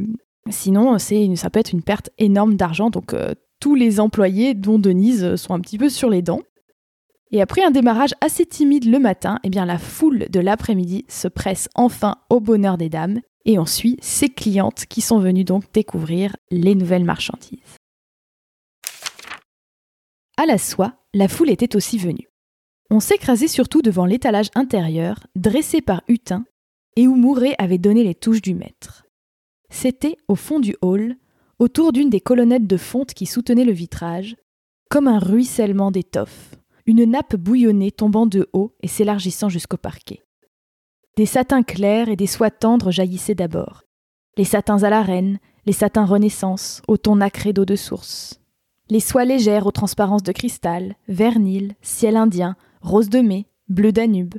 sinon 0.49 0.97
ça 0.99 1.49
peut 1.49 1.59
être 1.59 1.71
une 1.71 1.83
perte 1.83 2.09
énorme 2.17 2.55
d'argent. 2.55 2.89
Donc 2.89 3.13
euh, 3.13 3.33
tous 3.59 3.75
les 3.75 3.99
employés, 3.99 4.53
dont 4.53 4.79
Denise, 4.79 5.35
sont 5.35 5.53
un 5.53 5.59
petit 5.59 5.77
peu 5.77 5.89
sur 5.89 6.09
les 6.09 6.21
dents. 6.21 6.41
Et 7.33 7.41
après 7.41 7.63
un 7.63 7.71
démarrage 7.71 8.13
assez 8.21 8.45
timide 8.45 8.85
le 8.85 8.99
matin, 8.99 9.39
eh 9.43 9.49
bien 9.49 9.65
la 9.65 9.79
foule 9.79 10.27
de 10.29 10.39
l'après-midi 10.39 11.03
se 11.09 11.27
presse 11.27 11.67
enfin 11.73 12.17
au 12.29 12.39
bonheur 12.39 12.77
des 12.77 12.89
dames 12.89 13.21
et 13.45 13.57
on 13.57 13.65
suit 13.65 13.97
ses 14.01 14.29
clientes 14.29 14.85
qui 14.85 15.01
sont 15.01 15.17
venues 15.17 15.43
donc 15.43 15.63
découvrir 15.73 16.35
les 16.51 16.75
nouvelles 16.75 17.03
marchandises. 17.03 17.77
À 20.37 20.45
la 20.45 20.59
soie, 20.59 20.93
la 21.15 21.27
foule 21.27 21.49
était 21.49 21.75
aussi 21.75 21.97
venue. 21.97 22.29
On 22.91 22.99
s'écrasait 22.99 23.47
surtout 23.47 23.81
devant 23.81 24.05
l'étalage 24.05 24.51
intérieur, 24.53 25.25
dressé 25.35 25.81
par 25.81 26.03
Hutin, 26.07 26.45
et 26.95 27.07
où 27.07 27.15
Mouret 27.15 27.55
avait 27.57 27.79
donné 27.79 28.03
les 28.03 28.13
touches 28.13 28.43
du 28.43 28.53
maître. 28.53 29.07
C'était, 29.71 30.17
au 30.27 30.35
fond 30.35 30.59
du 30.59 30.75
hall, 30.83 31.15
autour 31.57 31.93
d'une 31.93 32.11
des 32.11 32.21
colonnettes 32.21 32.67
de 32.67 32.77
fonte 32.77 33.15
qui 33.15 33.25
soutenaient 33.25 33.65
le 33.65 33.71
vitrage, 33.71 34.35
comme 34.91 35.07
un 35.07 35.17
ruissellement 35.17 35.89
d'étoffe, 35.89 36.51
une 36.85 37.05
nappe 37.05 37.35
bouillonnée 37.35 37.91
tombant 37.91 38.25
de 38.25 38.49
haut 38.53 38.75
et 38.81 38.87
s'élargissant 38.87 39.49
jusqu'au 39.49 39.77
parquet. 39.77 40.21
Des 41.15 41.25
satins 41.25 41.63
clairs 41.63 42.09
et 42.09 42.15
des 42.15 42.27
soies 42.27 42.51
tendres 42.51 42.91
jaillissaient 42.91 43.35
d'abord. 43.35 43.83
Les 44.37 44.43
satins 44.43 44.83
à 44.83 44.89
la 44.89 45.03
reine, 45.03 45.39
les 45.65 45.73
satins 45.73 46.05
renaissance, 46.05 46.81
au 46.87 46.97
ton 46.97 47.17
nacré 47.17 47.53
d'eau 47.53 47.65
de 47.65 47.75
source. 47.75 48.41
Les 48.89 48.99
soies 48.99 49.25
légères 49.25 49.67
aux 49.67 49.71
transparences 49.71 50.23
de 50.23 50.31
cristal, 50.31 50.95
vernil, 51.07 51.75
ciel 51.81 52.17
indien, 52.17 52.55
rose 52.81 53.09
de 53.09 53.19
mai, 53.19 53.45
bleu 53.69 53.91
Danube. 53.91 54.35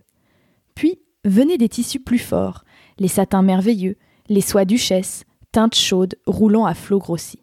Puis 0.74 1.00
venaient 1.24 1.58
des 1.58 1.68
tissus 1.68 2.00
plus 2.00 2.18
forts, 2.18 2.64
les 2.98 3.08
satins 3.08 3.42
merveilleux, 3.42 3.96
les 4.28 4.40
soies 4.40 4.64
duchesse, 4.64 5.24
teintes 5.52 5.76
chaudes 5.76 6.16
roulant 6.26 6.66
à 6.66 6.74
flots 6.74 6.98
grossis. 6.98 7.42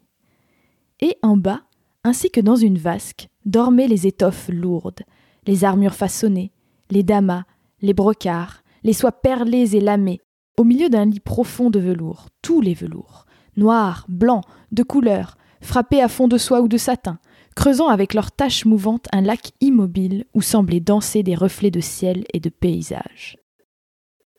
Et 1.00 1.16
en 1.22 1.36
bas, 1.36 1.62
ainsi 2.04 2.30
que 2.30 2.40
dans 2.40 2.56
une 2.56 2.78
vasque, 2.78 3.28
dormaient 3.44 3.88
les 3.88 4.06
étoffes 4.06 4.48
lourdes, 4.48 5.02
les 5.46 5.64
armures 5.64 5.94
façonnées, 5.94 6.52
les 6.90 7.02
damas, 7.02 7.44
les 7.80 7.94
brocarts, 7.94 8.62
les 8.82 8.92
soies 8.92 9.12
perlées 9.12 9.76
et 9.76 9.80
lamées, 9.80 10.20
au 10.58 10.64
milieu 10.64 10.88
d'un 10.88 11.06
lit 11.06 11.20
profond 11.20 11.70
de 11.70 11.78
velours, 11.78 12.28
tous 12.42 12.60
les 12.60 12.74
velours, 12.74 13.26
noirs, 13.56 14.04
blancs, 14.08 14.44
de 14.70 14.82
couleur, 14.82 15.36
frappés 15.60 16.02
à 16.02 16.08
fond 16.08 16.28
de 16.28 16.38
soie 16.38 16.60
ou 16.60 16.68
de 16.68 16.76
satin, 16.76 17.18
creusant 17.54 17.88
avec 17.88 18.14
leurs 18.14 18.32
taches 18.32 18.64
mouvantes 18.64 19.06
un 19.12 19.20
lac 19.20 19.52
immobile 19.60 20.24
où 20.34 20.42
semblaient 20.42 20.80
danser 20.80 21.22
des 21.22 21.34
reflets 21.34 21.70
de 21.70 21.80
ciel 21.80 22.24
et 22.32 22.40
de 22.40 22.48
paysage. 22.48 23.38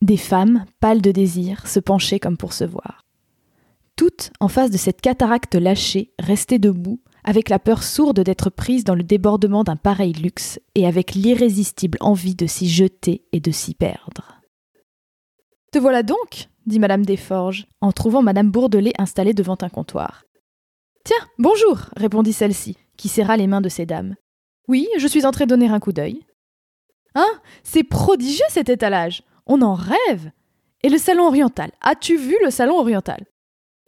Des 0.02 0.18
femmes, 0.18 0.66
pâles 0.80 1.02
de 1.02 1.12
désir, 1.12 1.66
se 1.68 1.80
penchaient 1.80 2.20
comme 2.20 2.38
pour 2.38 2.54
se 2.54 2.66
voir. 2.66 3.06
Toutes, 3.96 4.32
en 4.40 4.48
face 4.48 4.72
de 4.72 4.78
cette 4.78 5.02
cataracte 5.02 5.56
lâchée, 5.56 6.14
restaient 6.20 6.60
debout, 6.60 7.00
avec 7.24 7.50
la 7.50 7.60
peur 7.60 7.84
sourde 7.84 8.20
d'être 8.20 8.50
prises 8.50 8.84
dans 8.84 8.96
le 8.96 9.04
débordement 9.04 9.64
d'un 9.64 9.76
pareil 9.76 10.14
luxe, 10.14 10.60
et 10.76 10.88
avec 10.88 11.14
l'irrésistible 11.14 11.98
envie 12.02 12.36
de 12.36 12.46
s'y 12.46 12.70
jeter 12.70 13.24
et 13.32 13.40
de 13.40 13.52
s'y 13.52 13.74
perdre. 13.74 14.42
Te 15.72 15.80
voilà 15.80 16.04
donc 16.04 16.50
dit 16.66 16.80
Madame 16.80 17.06
Desforges, 17.06 17.68
en 17.82 17.92
trouvant 17.92 18.22
Madame 18.22 18.52
Bourdelais 18.52 18.94
installée 18.98 19.34
devant 19.34 19.58
un 19.62 19.70
comptoir. 19.70 20.24
Tiens, 21.04 21.28
bonjour 21.38 21.78
répondit 21.98 22.34
celle-ci, 22.34 22.78
qui 22.96 23.10
serra 23.10 23.36
les 23.36 23.48
mains 23.48 23.62
de 23.62 23.70
ces 23.70 23.86
dames. 23.86 24.16
Oui, 24.68 24.88
je 24.98 25.08
suis 25.08 25.26
entrée 25.26 25.46
donner 25.46 25.68
un 25.68 25.80
coup 25.80 25.92
d'œil. 25.92 26.26
Hein 27.16 27.40
C'est 27.64 27.84
prodigieux 27.84 28.46
cet 28.50 28.70
étalage 28.70 29.24
On 29.46 29.62
en 29.62 29.76
rêve 29.76 30.32
Et 30.84 30.90
le 30.90 30.98
salon 30.98 31.28
oriental 31.28 31.72
As-tu 31.82 32.18
vu 32.18 32.36
le 32.44 32.50
salon 32.50 32.80
oriental? 32.80 33.26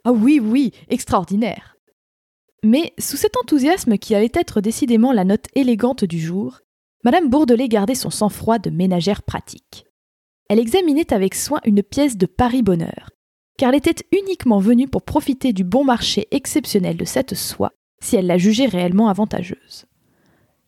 Ah 0.04 0.12
oui, 0.12 0.38
oui, 0.38 0.72
extraordinaire 0.88 1.75
Mais 2.62 2.92
sous 2.98 3.16
cet 3.16 3.36
enthousiasme 3.36 3.98
qui 3.98 4.14
allait 4.14 4.32
être 4.34 4.60
décidément 4.60 5.12
la 5.12 5.24
note 5.24 5.46
élégante 5.54 6.04
du 6.04 6.18
jour, 6.18 6.60
Madame 7.04 7.28
Bourdelais 7.28 7.68
gardait 7.68 7.94
son 7.94 8.10
sang-froid 8.10 8.58
de 8.58 8.70
ménagère 8.70 9.22
pratique. 9.22 9.86
Elle 10.48 10.58
examinait 10.58 11.12
avec 11.12 11.34
soin 11.34 11.60
une 11.64 11.82
pièce 11.82 12.16
de 12.16 12.26
Paris 12.26 12.62
Bonheur, 12.62 13.10
car 13.58 13.70
elle 13.70 13.76
était 13.76 14.06
uniquement 14.12 14.58
venue 14.58 14.88
pour 14.88 15.02
profiter 15.02 15.52
du 15.52 15.64
bon 15.64 15.84
marché 15.84 16.28
exceptionnel 16.30 16.96
de 16.96 17.04
cette 17.04 17.34
soie 17.34 17.72
si 18.02 18.16
elle 18.16 18.26
la 18.26 18.38
jugeait 18.38 18.66
réellement 18.66 19.08
avantageuse. 19.08 19.86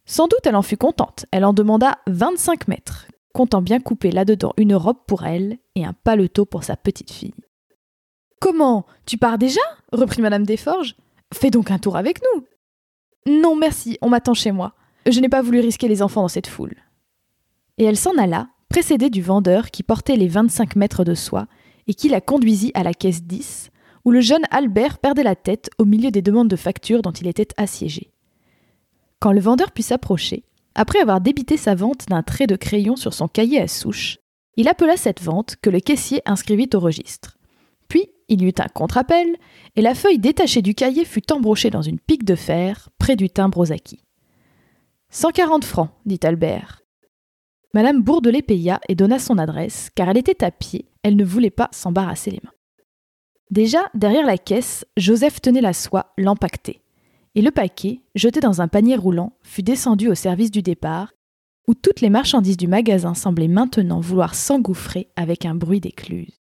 Sans 0.07 0.27
doute 0.27 0.40
elle 0.44 0.57
en 0.57 0.62
fut 0.62 0.77
contente, 0.77 1.27
elle 1.31 1.44
en 1.44 1.53
demanda 1.53 1.98
25 2.07 2.68
mètres, 2.68 3.07
comptant 3.35 3.61
bien 3.61 3.79
couper 3.79 4.11
là-dedans 4.11 4.55
une 4.57 4.74
robe 4.74 5.05
pour 5.07 5.27
elle 5.27 5.59
et 5.74 5.85
un 5.85 5.92
paletot 5.92 6.46
pour 6.46 6.64
sa 6.64 6.77
petite 6.77 7.11
fille. 7.11 7.35
Comment 8.40 8.87
Tu 9.05 9.18
pars 9.18 9.38
déjà? 9.38 9.61
reprit 9.92 10.22
Madame 10.22 10.46
Desforges. 10.46 10.96
Fais 11.32 11.50
donc 11.50 11.70
un 11.70 11.78
tour 11.78 11.96
avec 11.96 12.20
nous. 12.22 12.44
Non, 13.40 13.56
merci, 13.56 13.98
on 14.00 14.08
m'attend 14.08 14.34
chez 14.34 14.52
moi. 14.52 14.74
Je 15.06 15.20
n'ai 15.20 15.28
pas 15.28 15.42
voulu 15.42 15.60
risquer 15.60 15.88
les 15.88 16.02
enfants 16.02 16.22
dans 16.22 16.28
cette 16.28 16.46
foule. 16.46 16.74
Et 17.76 17.84
elle 17.84 17.96
s'en 17.96 18.16
alla, 18.16 18.48
précédée 18.68 19.10
du 19.10 19.22
vendeur 19.22 19.70
qui 19.70 19.82
portait 19.82 20.16
les 20.16 20.28
25 20.28 20.76
mètres 20.76 21.04
de 21.04 21.14
soie 21.14 21.46
et 21.86 21.94
qui 21.94 22.08
la 22.08 22.20
conduisit 22.20 22.72
à 22.74 22.82
la 22.82 22.92
caisse 22.92 23.22
10, 23.22 23.70
où 24.04 24.10
le 24.10 24.20
jeune 24.20 24.44
Albert 24.50 24.98
perdait 24.98 25.22
la 25.22 25.36
tête 25.36 25.70
au 25.78 25.84
milieu 25.84 26.10
des 26.10 26.22
demandes 26.22 26.48
de 26.48 26.56
factures 26.56 27.02
dont 27.02 27.12
il 27.12 27.26
était 27.26 27.48
assiégé. 27.56 28.12
Quand 29.20 29.32
le 29.32 29.40
vendeur 29.40 29.72
put 29.72 29.82
s'approcher, 29.82 30.44
après 30.74 31.00
avoir 31.00 31.20
débité 31.20 31.56
sa 31.56 31.74
vente 31.74 32.06
d'un 32.08 32.22
trait 32.22 32.46
de 32.46 32.56
crayon 32.56 32.96
sur 32.96 33.14
son 33.14 33.26
cahier 33.26 33.60
à 33.60 33.68
souche, 33.68 34.18
il 34.56 34.68
appela 34.68 34.96
cette 34.96 35.22
vente 35.22 35.56
que 35.62 35.70
le 35.70 35.80
caissier 35.80 36.20
inscrivit 36.26 36.68
au 36.74 36.80
registre. 36.80 37.38
Il 38.28 38.42
y 38.42 38.46
eut 38.46 38.54
un 38.58 38.68
contre-appel, 38.68 39.36
et 39.74 39.82
la 39.82 39.94
feuille 39.94 40.18
détachée 40.18 40.62
du 40.62 40.74
cahier 40.74 41.04
fut 41.04 41.32
embrochée 41.32 41.70
dans 41.70 41.82
une 41.82 41.98
pique 41.98 42.24
de 42.24 42.34
fer 42.34 42.90
près 42.98 43.16
du 43.16 43.30
timbre 43.30 43.58
aux 43.58 43.72
acquis. 43.72 44.04
Cent 45.10 45.30
quarante 45.30 45.64
francs, 45.64 45.90
dit 46.04 46.20
Albert. 46.22 46.82
Madame 47.72 48.02
Bourdelet 48.02 48.42
paya 48.42 48.80
et 48.88 48.94
donna 48.94 49.18
son 49.18 49.38
adresse, 49.38 49.90
car 49.94 50.08
elle 50.10 50.18
était 50.18 50.44
à 50.44 50.50
pied, 50.50 50.86
elle 51.02 51.16
ne 51.16 51.24
voulait 51.24 51.50
pas 51.50 51.68
s'embarrasser 51.72 52.30
les 52.30 52.40
mains. 52.42 52.52
Déjà, 53.50 53.90
derrière 53.94 54.26
la 54.26 54.36
caisse, 54.36 54.84
Joseph 54.98 55.40
tenait 55.40 55.62
la 55.62 55.72
soie, 55.72 56.12
l'empaquetait. 56.18 56.82
Et 57.34 57.40
le 57.40 57.50
paquet, 57.50 58.00
jeté 58.14 58.40
dans 58.40 58.60
un 58.60 58.68
panier 58.68 58.96
roulant, 58.96 59.32
fut 59.42 59.62
descendu 59.62 60.08
au 60.08 60.14
service 60.14 60.50
du 60.50 60.60
départ, 60.60 61.12
où 61.66 61.74
toutes 61.74 62.00
les 62.00 62.10
marchandises 62.10 62.56
du 62.56 62.68
magasin 62.68 63.14
semblaient 63.14 63.48
maintenant 63.48 64.00
vouloir 64.00 64.34
s'engouffrer 64.34 65.08
avec 65.16 65.44
un 65.46 65.54
bruit 65.54 65.80
d'écluse. 65.80 66.40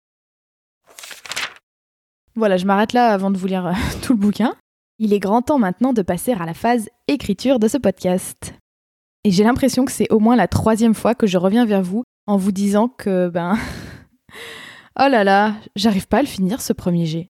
Voilà, 2.36 2.56
je 2.56 2.66
m'arrête 2.66 2.92
là 2.92 3.12
avant 3.12 3.30
de 3.30 3.38
vous 3.38 3.46
lire 3.46 3.66
euh, 3.66 3.72
tout 4.02 4.12
le 4.12 4.18
bouquin. 4.18 4.54
Il 4.98 5.12
est 5.12 5.20
grand 5.20 5.42
temps 5.42 5.58
maintenant 5.58 5.92
de 5.92 6.02
passer 6.02 6.32
à 6.32 6.44
la 6.44 6.54
phase 6.54 6.88
écriture 7.08 7.58
de 7.58 7.68
ce 7.68 7.78
podcast. 7.78 8.54
Et 9.24 9.30
j'ai 9.30 9.44
l'impression 9.44 9.84
que 9.84 9.92
c'est 9.92 10.12
au 10.12 10.18
moins 10.18 10.36
la 10.36 10.48
troisième 10.48 10.94
fois 10.94 11.14
que 11.14 11.26
je 11.26 11.38
reviens 11.38 11.64
vers 11.64 11.82
vous 11.82 12.04
en 12.26 12.36
vous 12.36 12.52
disant 12.52 12.88
que, 12.88 13.28
ben, 13.28 13.56
Oh 15.00 15.08
là 15.08 15.24
là, 15.24 15.54
j'arrive 15.74 16.06
pas 16.06 16.18
à 16.18 16.22
le 16.22 16.28
finir 16.28 16.60
ce 16.60 16.72
premier 16.72 17.06
jet. 17.06 17.28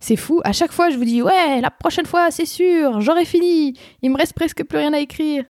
C'est 0.00 0.16
fou, 0.16 0.40
à 0.44 0.52
chaque 0.52 0.72
fois 0.72 0.90
je 0.90 0.96
vous 0.96 1.04
dis 1.04 1.22
ouais, 1.22 1.60
la 1.60 1.70
prochaine 1.70 2.06
fois 2.06 2.32
c'est 2.32 2.46
sûr, 2.46 3.00
j'aurai 3.00 3.24
fini, 3.24 3.74
il 4.02 4.10
me 4.10 4.16
reste 4.16 4.34
presque 4.34 4.64
plus 4.64 4.78
rien 4.78 4.92
à 4.92 4.98
écrire. 4.98 5.44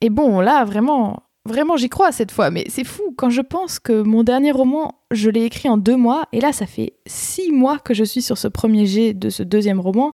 Et 0.00 0.10
bon, 0.10 0.40
là 0.40 0.64
vraiment, 0.64 1.24
vraiment 1.46 1.76
j'y 1.76 1.88
crois 1.88 2.12
cette 2.12 2.30
fois, 2.30 2.50
mais 2.50 2.64
c'est 2.68 2.84
fou 2.84 3.14
quand 3.16 3.30
je 3.30 3.40
pense 3.40 3.78
que 3.78 4.02
mon 4.02 4.22
dernier 4.22 4.52
roman, 4.52 5.00
je 5.10 5.30
l'ai 5.30 5.44
écrit 5.44 5.68
en 5.68 5.76
deux 5.76 5.96
mois, 5.96 6.26
et 6.32 6.40
là 6.40 6.52
ça 6.52 6.66
fait 6.66 6.94
six 7.06 7.50
mois 7.50 7.78
que 7.78 7.94
je 7.94 8.04
suis 8.04 8.22
sur 8.22 8.38
ce 8.38 8.48
premier 8.48 8.86
jet 8.86 9.14
de 9.14 9.30
ce 9.30 9.42
deuxième 9.42 9.80
roman. 9.80 10.10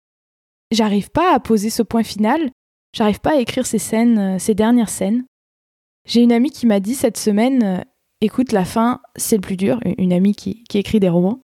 J'arrive 0.72 1.10
pas 1.10 1.34
à 1.34 1.39
poser 1.39 1.70
ce 1.70 1.84
point 1.84 2.04
final, 2.04 2.52
j'arrive 2.94 3.20
pas 3.20 3.36
à 3.36 3.39
écrire 3.39 3.65
ces 3.65 3.80
scènes, 3.80 4.17
euh, 4.17 4.39
ces 4.39 4.56
dernières 4.56 4.89
scènes. 4.89 5.26
J'ai 6.06 6.22
une 6.22 6.32
amie 6.32 6.52
qui 6.52 6.65
m'a 6.65 6.80
dit 6.80 6.96
cette 6.96 7.17
semaine, 7.17 7.63
euh, 7.63 7.82
écoute, 8.22 8.52
la 8.52 8.65
fin, 8.65 9.02
c'est 9.15 9.36
le 9.36 9.41
plus 9.41 9.58
dur. 9.58 9.80
Une 9.98 10.13
amie 10.13 10.34
qui, 10.34 10.63
écrit 10.74 11.00
des 11.00 11.10
romans. 11.10 11.41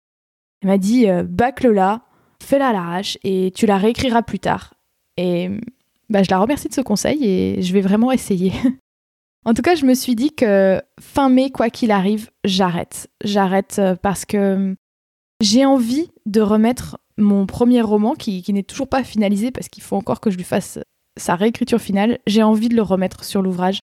Elle 0.61 0.69
m'a 0.69 0.77
dit, 0.77 1.07
euh, 1.09 1.23
bâcle-la, 1.23 2.01
fais-la 2.41 2.69
à 2.69 2.73
l'arrache 2.73 3.17
et 3.23 3.51
tu 3.53 3.65
la 3.65 3.77
réécriras 3.77 4.23
plus 4.23 4.39
tard. 4.39 4.73
Et 5.17 5.49
bah, 6.09 6.23
je 6.23 6.29
la 6.31 6.39
remercie 6.39 6.69
de 6.69 6.73
ce 6.73 6.81
conseil 6.81 7.23
et 7.25 7.61
je 7.61 7.73
vais 7.73 7.81
vraiment 7.81 8.11
essayer. 8.11 8.53
en 9.45 9.53
tout 9.53 9.61
cas, 9.61 9.75
je 9.75 9.85
me 9.85 9.93
suis 9.93 10.15
dit 10.15 10.33
que 10.33 10.81
fin 10.99 11.29
mai, 11.29 11.51
quoi 11.51 11.69
qu'il 11.69 11.91
arrive, 11.91 12.29
j'arrête. 12.43 13.09
J'arrête 13.23 13.77
euh, 13.79 13.95
parce 13.95 14.25
que 14.25 14.75
J'ai 15.41 15.65
envie 15.65 16.11
de 16.25 16.41
remettre 16.41 16.97
mon 17.17 17.45
premier 17.45 17.81
roman, 17.81 18.13
qui, 18.13 18.43
n'est 18.51 18.63
toujours 18.63 18.87
pas 18.87 19.03
finalisé 19.03 19.51
parce 19.51 19.69
qu'il 19.69 19.83
faut 19.83 19.95
encore 19.95 20.19
que 20.19 20.29
je 20.29 20.37
lui 20.37 20.43
fasse 20.43 20.79
sa 21.17 21.35
réécriture 21.35 21.81
finale. 21.81 22.19
J'ai 22.27 22.43
envie 22.43 22.69
de 22.69 22.75
le 22.75 22.81
remettre 22.81 23.23
sur 23.23 23.41
l'ouvrage. 23.41 23.79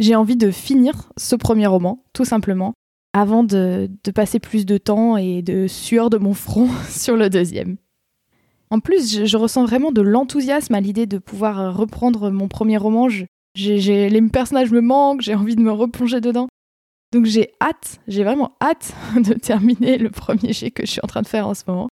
J'ai 0.00 0.14
envie 0.14 0.36
de 0.36 0.50
finir 0.50 1.12
ce 1.16 1.36
premier 1.36 1.66
roman, 1.66 2.04
tout 2.12 2.24
simplement, 2.24 2.72
avant 3.12 3.44
de, 3.44 3.90
de 4.04 4.10
passer 4.10 4.38
plus 4.38 4.64
de 4.64 4.78
temps 4.78 5.16
et 5.16 5.42
de 5.42 5.66
sueur 5.66 6.08
de 6.08 6.18
mon 6.18 6.34
front 6.34 6.68
sur 6.88 7.16
le 7.16 7.28
deuxième. 7.30 7.76
En 8.70 8.80
plus, 8.80 9.24
je, 9.24 9.36
ressens 9.36 9.64
vraiment 9.64 9.92
de 9.92 10.02
l'enthousiasme 10.02 10.74
à 10.74 10.80
l'idée 10.80 11.06
de 11.06 11.18
pouvoir 11.18 11.60
euh, 11.60 11.70
reprendre 11.70 12.30
mon 12.30 12.48
premier 12.48 12.76
roman. 12.76 13.08
Les 13.56 14.22
personnages 14.32 14.70
me 14.70 14.80
manquent, 14.80 15.22
j'ai 15.22 15.34
envie 15.34 15.56
de 15.56 15.62
me 15.62 15.72
replonger 15.72 16.20
dedans. 16.20 16.48
Donc 17.12 17.24
j'ai 17.24 17.52
hâte, 17.60 18.00
j'ai 18.06 18.22
vraiment 18.22 18.56
hâte 18.60 18.94
de 19.16 19.34
terminer 19.34 19.98
le 19.98 20.10
premier 20.10 20.52
jet 20.52 20.70
que 20.70 20.84
je 20.84 20.90
suis 20.90 21.00
en 21.02 21.06
train 21.06 21.22
de 21.22 21.26
faire 21.26 21.48
en 21.48 21.54
ce 21.54 21.64
moment. 21.66 21.88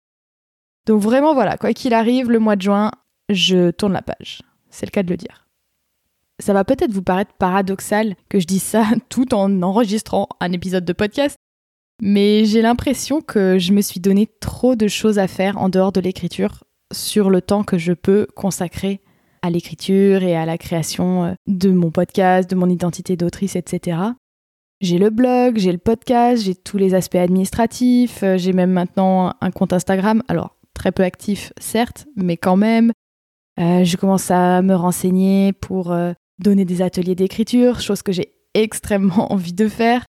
Donc 0.86 1.00
vraiment 1.00 1.34
voilà, 1.34 1.56
quoi 1.56 1.72
qu'il 1.72 1.94
arrive, 1.94 2.30
le 2.30 2.38
mois 2.38 2.56
de 2.56 2.62
juin, 2.62 2.90
je 3.30 3.70
tourne 3.70 3.92
la 3.92 4.02
page. 4.02 4.42
C'est 4.70 4.86
le 4.86 4.90
cas 4.90 5.02
de 5.02 5.10
le 5.10 5.16
dire. 5.16 5.46
Ça 6.42 6.52
va 6.52 6.64
peut-être 6.64 6.92
vous 6.92 7.02
paraître 7.02 7.32
paradoxal 7.34 8.16
que 8.28 8.40
je 8.40 8.46
dise 8.46 8.62
ça 8.62 8.86
tout 9.08 9.34
en 9.34 9.62
enregistrant 9.62 10.28
un 10.40 10.52
épisode 10.52 10.84
de 10.84 10.92
podcast, 10.92 11.36
mais 12.02 12.44
j'ai 12.44 12.60
l'impression 12.60 13.20
que 13.20 13.58
je 13.58 13.72
me 13.72 13.80
suis 13.80 14.00
donné 14.00 14.28
trop 14.40 14.74
de 14.74 14.88
choses 14.88 15.18
à 15.18 15.28
faire 15.28 15.58
en 15.58 15.68
dehors 15.68 15.92
de 15.92 16.00
l'écriture 16.00 16.64
sur 16.92 17.30
le 17.30 17.40
temps 17.40 17.62
que 17.62 17.78
je 17.78 17.92
peux 17.92 18.26
consacrer 18.34 19.00
à 19.44 19.50
l'écriture 19.50 20.22
et 20.22 20.34
à 20.34 20.46
la 20.46 20.56
création 20.56 21.24
euh, 21.24 21.34
de 21.46 21.70
mon 21.70 21.90
podcast, 21.90 22.48
de 22.48 22.56
mon 22.56 22.68
identité 22.70 23.14
d'autrice, 23.14 23.56
etc. 23.56 23.98
J'ai 24.80 24.96
le 24.96 25.10
blog, 25.10 25.58
j'ai 25.58 25.70
le 25.70 25.78
podcast, 25.78 26.42
j'ai 26.42 26.54
tous 26.54 26.78
les 26.78 26.94
aspects 26.94 27.16
administratifs, 27.16 28.22
euh, 28.22 28.38
j'ai 28.38 28.54
même 28.54 28.70
maintenant 28.70 29.34
un 29.42 29.50
compte 29.50 29.74
Instagram, 29.74 30.22
alors 30.28 30.56
très 30.72 30.92
peu 30.92 31.02
actif 31.02 31.52
certes, 31.60 32.06
mais 32.16 32.38
quand 32.38 32.56
même. 32.56 32.90
Euh, 33.60 33.84
je 33.84 33.96
commence 33.98 34.30
à 34.30 34.62
me 34.62 34.74
renseigner 34.74 35.52
pour 35.52 35.94
donner 36.38 36.64
des 36.64 36.82
ateliers 36.82 37.14
d'écriture, 37.14 37.80
chose 37.80 38.02
que 38.02 38.12
j'ai 38.12 38.32
extrêmement 38.54 39.30
envie 39.32 39.52
de 39.52 39.68
faire. 39.68 40.06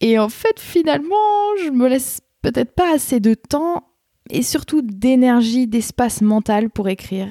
Et 0.00 0.18
en 0.18 0.28
fait, 0.28 0.58
finalement, 0.58 1.14
je 1.64 1.70
me 1.70 1.88
laisse 1.88 2.20
peut-être 2.42 2.74
pas 2.74 2.92
assez 2.92 3.20
de 3.20 3.34
temps 3.34 3.84
et 4.28 4.42
surtout 4.42 4.82
d'énergie, 4.82 5.68
d'espace 5.68 6.20
mental 6.20 6.68
pour 6.68 6.88
écrire. 6.88 7.30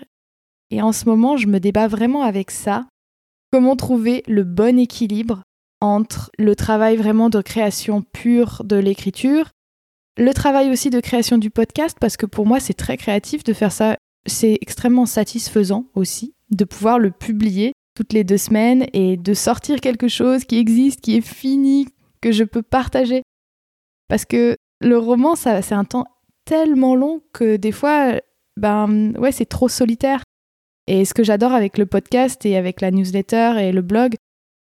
Et 0.73 0.81
en 0.81 0.91
ce 0.91 1.05
moment, 1.05 1.37
je 1.37 1.45
me 1.45 1.59
débat 1.59 1.87
vraiment 1.87 2.23
avec 2.23 2.49
ça. 2.49 2.87
Comment 3.51 3.75
trouver 3.75 4.23
le 4.25 4.43
bon 4.43 4.79
équilibre 4.79 5.43
entre 5.81 6.31
le 6.39 6.55
travail 6.55 6.97
vraiment 6.97 7.29
de 7.29 7.41
création 7.43 8.01
pure 8.01 8.63
de 8.65 8.77
l'écriture, 8.77 9.51
le 10.17 10.33
travail 10.33 10.71
aussi 10.71 10.89
de 10.89 10.99
création 10.99 11.37
du 11.37 11.51
podcast, 11.51 11.95
parce 12.01 12.17
que 12.17 12.25
pour 12.25 12.47
moi, 12.47 12.59
c'est 12.59 12.73
très 12.73 12.97
créatif 12.97 13.43
de 13.43 13.53
faire 13.53 13.71
ça. 13.71 13.97
C'est 14.25 14.57
extrêmement 14.61 15.05
satisfaisant 15.05 15.85
aussi 15.93 16.33
de 16.49 16.65
pouvoir 16.65 16.97
le 16.97 17.11
publier 17.11 17.73
toutes 17.95 18.11
les 18.11 18.23
deux 18.23 18.39
semaines 18.39 18.87
et 18.93 19.15
de 19.15 19.35
sortir 19.35 19.79
quelque 19.79 20.07
chose 20.07 20.43
qui 20.43 20.57
existe, 20.57 21.01
qui 21.01 21.17
est 21.17 21.21
fini, 21.21 21.87
que 22.19 22.31
je 22.31 22.43
peux 22.43 22.63
partager. 22.63 23.21
Parce 24.07 24.25
que 24.25 24.55
le 24.81 24.97
roman, 24.97 25.35
ça, 25.35 25.61
c'est 25.61 25.75
un 25.75 25.85
temps 25.85 26.05
tellement 26.45 26.95
long 26.95 27.21
que 27.31 27.57
des 27.57 27.71
fois, 27.71 28.13
ben 28.57 29.15
ouais, 29.19 29.31
c'est 29.31 29.45
trop 29.45 29.69
solitaire. 29.69 30.23
Et 30.87 31.05
ce 31.05 31.13
que 31.13 31.23
j'adore 31.23 31.53
avec 31.53 31.77
le 31.77 31.85
podcast 31.85 32.45
et 32.45 32.57
avec 32.57 32.81
la 32.81 32.91
newsletter 32.91 33.53
et 33.59 33.71
le 33.71 33.81
blog, 33.81 34.15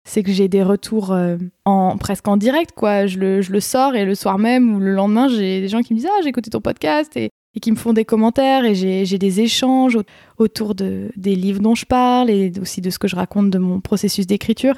c'est 0.06 0.22
que 0.22 0.32
j'ai 0.32 0.48
des 0.48 0.62
retours 0.62 1.12
euh, 1.12 1.36
en 1.64 1.96
presque 1.96 2.28
en 2.28 2.36
direct, 2.36 2.72
quoi. 2.72 3.06
Je 3.06 3.18
le, 3.18 3.40
je 3.42 3.52
le, 3.52 3.60
sors 3.60 3.94
et 3.94 4.04
le 4.04 4.14
soir 4.14 4.38
même 4.38 4.74
ou 4.74 4.80
le 4.80 4.92
lendemain, 4.92 5.28
j'ai 5.28 5.60
des 5.60 5.68
gens 5.68 5.82
qui 5.82 5.94
me 5.94 5.98
disent 5.98 6.08
Ah, 6.10 6.20
j'ai 6.22 6.28
écouté 6.28 6.50
ton 6.50 6.60
podcast 6.60 7.16
et, 7.16 7.30
qui 7.62 7.70
me 7.70 7.76
font 7.76 7.92
des 7.92 8.04
commentaires 8.04 8.64
et 8.64 8.74
j'ai 8.74 9.18
des 9.18 9.40
échanges 9.40 9.98
autour 10.38 10.74
de, 10.74 11.10
des 11.16 11.36
livres 11.36 11.60
dont 11.60 11.76
je 11.76 11.86
parle 11.86 12.28
et 12.28 12.52
aussi 12.60 12.80
de 12.80 12.90
ce 12.90 12.98
que 12.98 13.06
je 13.06 13.14
raconte 13.14 13.50
de 13.50 13.58
mon 13.58 13.80
processus 13.80 14.26
d'écriture 14.26 14.74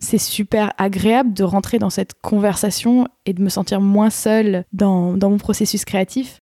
c'est 0.00 0.18
super 0.18 0.72
agréable 0.78 1.34
de 1.34 1.44
rentrer 1.44 1.78
dans 1.78 1.90
cette 1.90 2.14
conversation 2.20 3.06
et 3.26 3.34
de 3.34 3.42
me 3.42 3.50
sentir 3.50 3.80
moins 3.80 4.10
seule 4.10 4.64
dans, 4.72 5.16
mon 5.16 5.38
processus 5.38 5.84
créatif. 5.84 6.40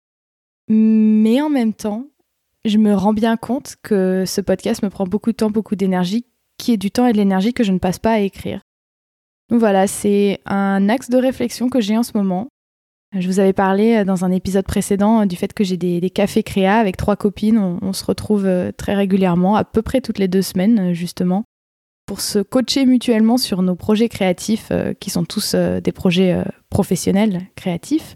Mais 0.68 1.40
en 1.40 1.48
même 1.48 1.72
temps, 1.72 2.04
je 2.68 2.78
me 2.78 2.94
rends 2.94 3.12
bien 3.12 3.36
compte 3.36 3.76
que 3.82 4.24
ce 4.26 4.40
podcast 4.40 4.82
me 4.82 4.90
prend 4.90 5.04
beaucoup 5.04 5.32
de 5.32 5.36
temps, 5.36 5.50
beaucoup 5.50 5.76
d'énergie, 5.76 6.26
qui 6.58 6.72
est 6.72 6.76
du 6.76 6.90
temps 6.90 7.06
et 7.06 7.12
de 7.12 7.18
l'énergie 7.18 7.52
que 7.52 7.64
je 7.64 7.72
ne 7.72 7.78
passe 7.78 7.98
pas 7.98 8.12
à 8.12 8.18
écrire. 8.18 8.60
Donc 9.50 9.60
voilà, 9.60 9.86
c'est 9.86 10.40
un 10.46 10.88
axe 10.88 11.08
de 11.08 11.18
réflexion 11.18 11.68
que 11.68 11.80
j'ai 11.80 11.96
en 11.96 12.02
ce 12.02 12.12
moment. 12.14 12.48
Je 13.16 13.26
vous 13.28 13.38
avais 13.38 13.52
parlé 13.52 14.04
dans 14.04 14.24
un 14.24 14.32
épisode 14.32 14.66
précédent 14.66 15.24
du 15.26 15.36
fait 15.36 15.52
que 15.52 15.64
j'ai 15.64 15.76
des, 15.76 16.10
cafés 16.10 16.42
créa 16.42 16.78
avec 16.78 16.96
trois 16.96 17.16
copines. 17.16 17.58
on, 17.58 17.92
se 17.92 18.04
retrouve 18.04 18.48
très 18.76 18.94
régulièrement, 18.94 19.56
à 19.56 19.64
peu 19.64 19.82
près 19.82 20.00
toutes 20.00 20.18
les 20.18 20.28
deux 20.28 20.42
semaines, 20.42 20.92
justement, 20.92 21.44
pour 22.06 22.20
se 22.20 22.38
coacher 22.38 22.86
mutuellement 22.86 23.36
sur 23.36 23.62
nos 23.62 23.74
projets 23.74 24.08
créatifs, 24.08 24.68
euh, 24.70 24.94
qui 24.94 25.10
sont 25.10 25.24
tous 25.24 25.54
euh, 25.54 25.80
des 25.80 25.92
projets 25.92 26.32
euh, 26.32 26.44
professionnels 26.70 27.42
créatifs. 27.56 28.14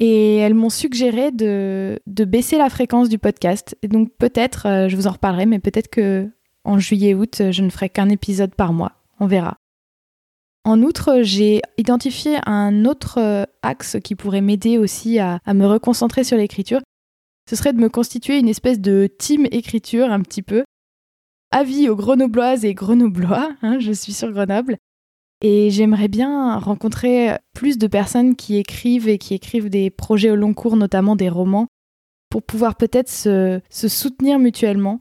Et 0.00 0.36
elles 0.36 0.54
m'ont 0.54 0.70
suggéré 0.70 1.30
de, 1.30 2.00
baisser 2.06 2.58
la 2.58 2.68
fréquence 2.68 3.08
du 3.08 3.18
podcast. 3.18 3.76
Et 3.82 3.88
donc 3.88 4.10
peut-être, 4.18 4.88
je 4.88 4.96
vous 4.96 5.06
en 5.06 5.12
reparlerai, 5.12 5.46
mais 5.46 5.60
peut-être 5.60 5.88
que 5.88 6.28
en 6.64 6.78
juillet-août, 6.78 7.50
je 7.50 7.62
ne 7.62 7.70
ferai 7.70 7.88
qu'un 7.88 8.08
épisode 8.08 8.54
par 8.54 8.72
mois. 8.72 8.92
On 9.20 9.26
verra. 9.26 9.56
En 10.64 10.82
outre, 10.82 11.20
j'ai 11.22 11.60
identifié 11.76 12.38
un 12.46 12.86
autre 12.86 13.46
axe 13.62 13.98
qui 14.02 14.14
pourrait 14.14 14.40
m'aider 14.40 14.78
aussi 14.78 15.18
à, 15.18 15.40
à 15.44 15.54
me 15.54 15.66
reconcentrer 15.66 16.24
sur 16.24 16.38
l'écriture. 16.38 16.80
Ce 17.48 17.56
serait 17.56 17.74
de 17.74 17.80
me 17.80 17.90
constituer 17.90 18.38
une 18.38 18.48
espèce 18.48 18.80
de 18.80 19.08
team 19.18 19.46
écriture 19.50 20.10
un 20.10 20.20
petit 20.20 20.42
peu 20.42 20.64
avis 21.54 21.88
aux 21.88 21.96
grenobloises 21.96 22.64
et 22.64 22.74
grenoblois, 22.74 23.52
hein, 23.62 23.78
je 23.78 23.92
suis 23.92 24.12
sur 24.12 24.30
Grenoble. 24.32 24.76
Et 25.40 25.70
j'aimerais 25.70 26.08
bien 26.08 26.58
rencontrer 26.58 27.36
plus 27.54 27.78
de 27.78 27.86
personnes 27.86 28.34
qui 28.36 28.56
écrivent 28.56 29.08
et 29.08 29.18
qui 29.18 29.34
écrivent 29.34 29.68
des 29.68 29.90
projets 29.90 30.30
au 30.30 30.36
long 30.36 30.54
cours, 30.54 30.76
notamment 30.76 31.16
des 31.16 31.28
romans, 31.28 31.66
pour 32.30 32.42
pouvoir 32.42 32.76
peut-être 32.76 33.10
se, 33.10 33.60
soutenir 33.70 34.38
mutuellement. 34.38 35.00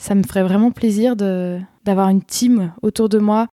Ça 0.00 0.14
me 0.14 0.22
ferait 0.22 0.44
vraiment 0.44 0.70
plaisir 0.70 1.16
d'avoir 1.16 2.08
une 2.10 2.22
team 2.22 2.72
autour 2.82 3.08
de 3.08 3.18
moi, 3.18 3.48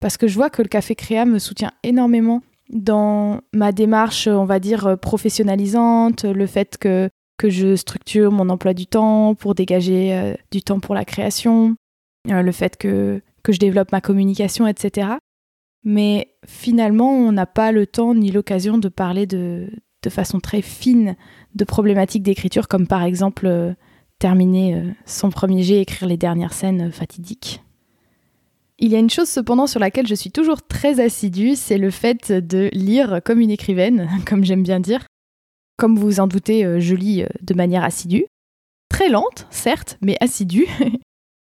parce 0.00 0.16
que 0.16 0.26
je 0.26 0.34
vois 0.34 0.50
que 0.50 0.62
le 0.62 0.68
Café 0.68 0.94
Créa 0.94 1.24
me 1.24 1.38
soutient 1.38 1.72
énormément 1.82 2.42
dans 2.70 3.40
ma 3.52 3.72
démarche, 3.72 4.26
on 4.26 4.46
va 4.46 4.58
dire, 4.58 4.98
professionnalisante, 4.98 6.24
le 6.24 6.46
fait 6.46 6.78
que 6.78 7.10
que 7.36 7.50
je 7.50 7.76
structure 7.76 8.32
mon 8.32 8.48
emploi 8.48 8.74
du 8.74 8.86
temps 8.86 9.34
pour 9.34 9.54
dégager 9.54 10.14
euh, 10.14 10.34
du 10.50 10.62
temps 10.62 10.80
pour 10.80 10.94
la 10.94 11.04
création, 11.04 11.74
euh, 12.30 12.42
le 12.42 12.52
fait 12.52 12.76
que, 12.76 13.20
que 13.42 13.52
je 13.52 13.58
développe 13.58 13.92
ma 13.92 14.00
communication, 14.00 14.66
etc. 14.66 15.08
Mais 15.84 16.34
finalement, 16.46 17.12
on 17.12 17.32
n'a 17.32 17.46
pas 17.46 17.72
le 17.72 17.86
temps 17.86 18.14
ni 18.14 18.30
l'occasion 18.30 18.78
de 18.78 18.88
parler 18.88 19.26
de, 19.26 19.70
façon 20.08 20.38
très 20.38 20.60
fine 20.60 21.16
de 21.54 21.64
problématiques 21.64 22.22
d'écriture, 22.22 22.68
comme 22.68 22.86
par 22.86 23.02
exemple 23.02 23.46
euh, 23.46 23.72
terminer 24.18 24.94
son 25.06 25.30
premier 25.30 25.62
jet, 25.62 25.80
écrire 25.80 26.08
les 26.08 26.18
dernières 26.18 26.52
scènes 26.52 26.92
fatidiques. 26.92 27.62
Il 28.78 28.90
y 28.90 28.96
a 28.96 28.98
une 28.98 29.10
chose 29.10 29.28
cependant 29.28 29.66
sur 29.66 29.80
laquelle 29.80 30.06
je 30.06 30.14
suis 30.14 30.32
toujours 30.32 30.66
très 30.66 31.00
assidue, 31.00 31.54
c'est 31.54 31.78
le 31.78 31.90
fait 31.90 32.32
de 32.32 32.68
lire 32.72 33.20
comme 33.24 33.40
une 33.40 33.50
écrivaine, 33.50 34.08
comme 34.26 34.44
j'aime 34.44 34.62
bien 34.62 34.80
dire. 34.80 35.06
Comme 35.76 35.96
vous 35.96 36.06
vous 36.06 36.20
en 36.20 36.26
doutez, 36.26 36.64
euh, 36.64 36.80
je 36.80 36.94
lis 36.94 37.22
euh, 37.22 37.28
de 37.42 37.54
manière 37.54 37.84
assidue. 37.84 38.26
Très 38.88 39.08
lente, 39.08 39.46
certes, 39.50 39.98
mais 40.00 40.16
assidue. 40.20 40.66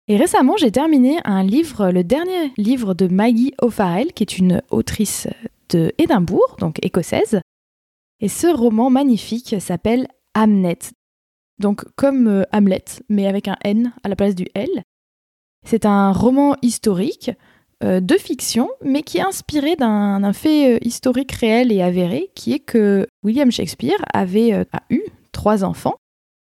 Et 0.08 0.16
récemment, 0.16 0.56
j'ai 0.56 0.70
terminé 0.70 1.18
un 1.24 1.42
livre, 1.42 1.90
le 1.90 2.04
dernier 2.04 2.52
livre 2.56 2.94
de 2.94 3.08
Maggie 3.08 3.54
O'Farrell, 3.60 4.12
qui 4.12 4.22
est 4.22 4.38
une 4.38 4.62
autrice 4.70 5.26
de 5.70 5.92
Édimbourg, 5.98 6.56
donc 6.60 6.78
écossaise. 6.84 7.40
Et 8.20 8.28
ce 8.28 8.46
roman 8.46 8.88
magnifique 8.88 9.56
s'appelle 9.60 10.06
Hamnet. 10.34 10.78
Donc 11.58 11.84
comme 11.96 12.28
euh, 12.28 12.42
Hamlet, 12.52 12.84
mais 13.08 13.26
avec 13.26 13.48
un 13.48 13.56
N 13.64 13.92
à 14.04 14.08
la 14.08 14.14
place 14.14 14.34
du 14.34 14.46
L. 14.54 14.68
C'est 15.66 15.86
un 15.86 16.12
roman 16.12 16.54
historique 16.62 17.32
euh, 17.82 18.00
de 18.00 18.14
fiction, 18.14 18.68
mais 18.84 19.02
qui 19.02 19.18
est 19.18 19.22
inspiré 19.26 19.74
d'un 19.74 20.32
fait 20.32 20.74
euh, 20.74 20.78
historique 20.82 21.32
réel 21.32 21.72
et 21.72 21.82
avéré, 21.82 22.30
qui 22.34 22.52
est 22.52 22.60
que 22.60 23.08
William 23.24 23.50
Shakespeare 23.50 23.98
avait 24.12 24.52
a 24.52 24.82
eu 24.90 25.02
trois 25.32 25.64
enfants. 25.64 25.96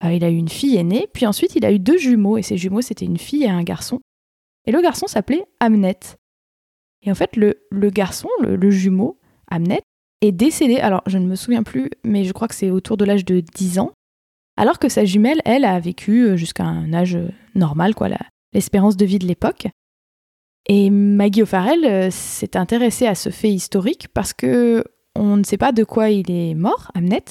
Il 0.03 0.25
a 0.25 0.31
eu 0.31 0.37
une 0.37 0.49
fille 0.49 0.77
aînée, 0.77 1.09
puis 1.13 1.27
ensuite 1.27 1.55
il 1.57 1.65
a 1.65 1.73
eu 1.73 1.79
deux 1.79 1.99
jumeaux, 1.99 2.39
et 2.39 2.43
ces 2.43 2.57
jumeaux 2.57 2.83
c'était 2.83 3.05
une 3.05 3.19
fille 3.19 3.45
et 3.45 3.49
un 3.49 3.63
garçon. 3.63 4.01
Et 4.67 4.73
le 4.73 4.81
garçon 4.81 5.07
s'appelait 5.07 5.45
Hamnet. 5.61 5.99
Et 7.03 7.11
en 7.11 7.15
fait, 7.15 7.37
le, 7.37 7.55
garçon, 7.91 8.29
le, 8.41 8.71
jumeau, 8.71 9.19
Hamnet, 9.49 9.81
est 10.23 10.33
décédé, 10.33 10.79
alors 10.79 11.03
je 11.07 11.19
ne 11.19 11.27
me 11.27 11.37
souviens 11.37 11.63
plus, 11.63 11.89
mais 12.05 12.25
je 12.25 12.33
crois 12.33 12.49
que 12.49 12.55
c'est 12.55 12.71
autour 12.71 12.97
de 12.97 13.05
l'âge 13.05 13.25
de 13.25 13.41
10 13.41 13.79
ans, 13.79 13.93
alors 14.57 14.79
que 14.79 14.89
sa 14.89 15.05
jumelle, 15.05 15.41
elle, 15.45 15.65
a 15.65 15.79
vécu 15.79 16.37
jusqu'à 16.37 16.65
un 16.65 16.93
âge 16.93 17.19
normal, 17.55 17.95
quoi, 17.95 18.09
l'espérance 18.53 18.97
de 18.97 19.05
vie 19.05 19.21
de 19.21 19.27
l'époque. 19.27 19.69
Et 20.69 20.91
Maggie 20.91 21.43
O'Farrell 21.43 21.85
euh, 21.85 22.11
s'est 22.11 22.57
intéressée 22.57 23.07
à 23.07 23.15
ce 23.15 23.31
fait 23.31 23.53
historique 23.53 24.09
parce 24.13 24.33
que 24.33 24.83
on 25.15 25.37
ne 25.37 25.45
sait 25.45 25.59
pas 25.59 25.71
de 25.71 25.85
quoi 25.85 26.11
il 26.11 26.31
est 26.31 26.55
mort, 26.55 26.91
Hamnet. 26.95 27.25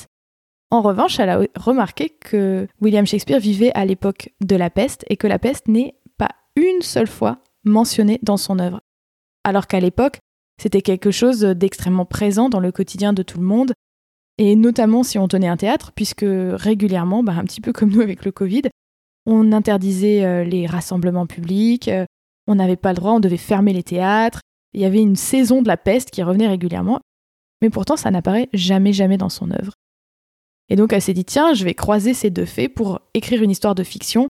En 0.71 0.81
revanche, 0.81 1.19
elle 1.19 1.29
a 1.29 1.41
remarqué 1.55 2.09
que 2.09 2.67
William 2.81 3.05
Shakespeare 3.05 3.39
vivait 3.39 3.71
à 3.73 3.85
l'époque 3.85 4.33
de 4.41 4.55
la 4.55 4.69
peste 4.69 5.05
et 5.09 5.17
que 5.17 5.27
la 5.27 5.39
peste 5.39 5.67
n'est 5.67 5.95
pas 6.17 6.31
une 6.55 6.81
seule 6.81 7.07
fois 7.07 7.39
mentionnée 7.63 8.19
dans 8.23 8.37
son 8.37 8.59
œuvre. 8.59 8.81
Alors 9.43 9.67
qu'à 9.67 9.79
l'époque, 9.79 10.19
c'était 10.61 10.81
quelque 10.81 11.11
chose 11.11 11.41
d'extrêmement 11.41 12.05
présent 12.05 12.49
dans 12.49 12.59
le 12.59 12.71
quotidien 12.71 13.13
de 13.13 13.23
tout 13.23 13.39
le 13.39 13.45
monde, 13.45 13.73
et 14.37 14.55
notamment 14.55 15.03
si 15.03 15.17
on 15.17 15.27
tenait 15.27 15.47
un 15.47 15.57
théâtre, 15.57 15.91
puisque 15.93 16.25
régulièrement, 16.27 17.23
bah, 17.23 17.33
un 17.33 17.43
petit 17.43 17.61
peu 17.61 17.73
comme 17.73 17.91
nous 17.91 18.01
avec 18.01 18.25
le 18.25 18.31
Covid, 18.31 18.63
on 19.25 19.51
interdisait 19.51 20.23
euh, 20.25 20.43
les 20.43 20.65
rassemblements 20.65 21.27
publics, 21.27 21.87
euh, 21.87 22.05
on 22.47 22.55
n'avait 22.55 22.75
pas 22.75 22.89
le 22.89 22.97
droit, 22.97 23.11
on 23.11 23.19
devait 23.19 23.37
fermer 23.37 23.73
les 23.73 23.83
théâtres, 23.83 24.41
il 24.73 24.81
y 24.81 24.85
avait 24.85 25.01
une 25.01 25.15
saison 25.15 25.61
de 25.61 25.67
la 25.67 25.77
peste 25.77 26.11
qui 26.11 26.21
revenait 26.21 26.47
régulièrement, 26.47 26.99
mais 27.61 27.69
pourtant 27.69 27.97
ça 27.97 28.11
n'apparaît 28.11 28.49
jamais 28.53 28.93
jamais 28.93 29.17
dans 29.17 29.29
son 29.29 29.51
œuvre. 29.51 29.73
Et 30.69 30.75
donc 30.75 30.93
elle 30.93 31.01
s'est 31.01 31.13
dit 31.13 31.25
tiens, 31.25 31.53
je 31.53 31.63
vais 31.63 31.73
croiser 31.73 32.13
ces 32.13 32.29
deux 32.29 32.45
faits 32.45 32.73
pour 32.73 33.01
écrire 33.13 33.43
une 33.43 33.51
histoire 33.51 33.75
de 33.75 33.83
fiction 33.83 34.27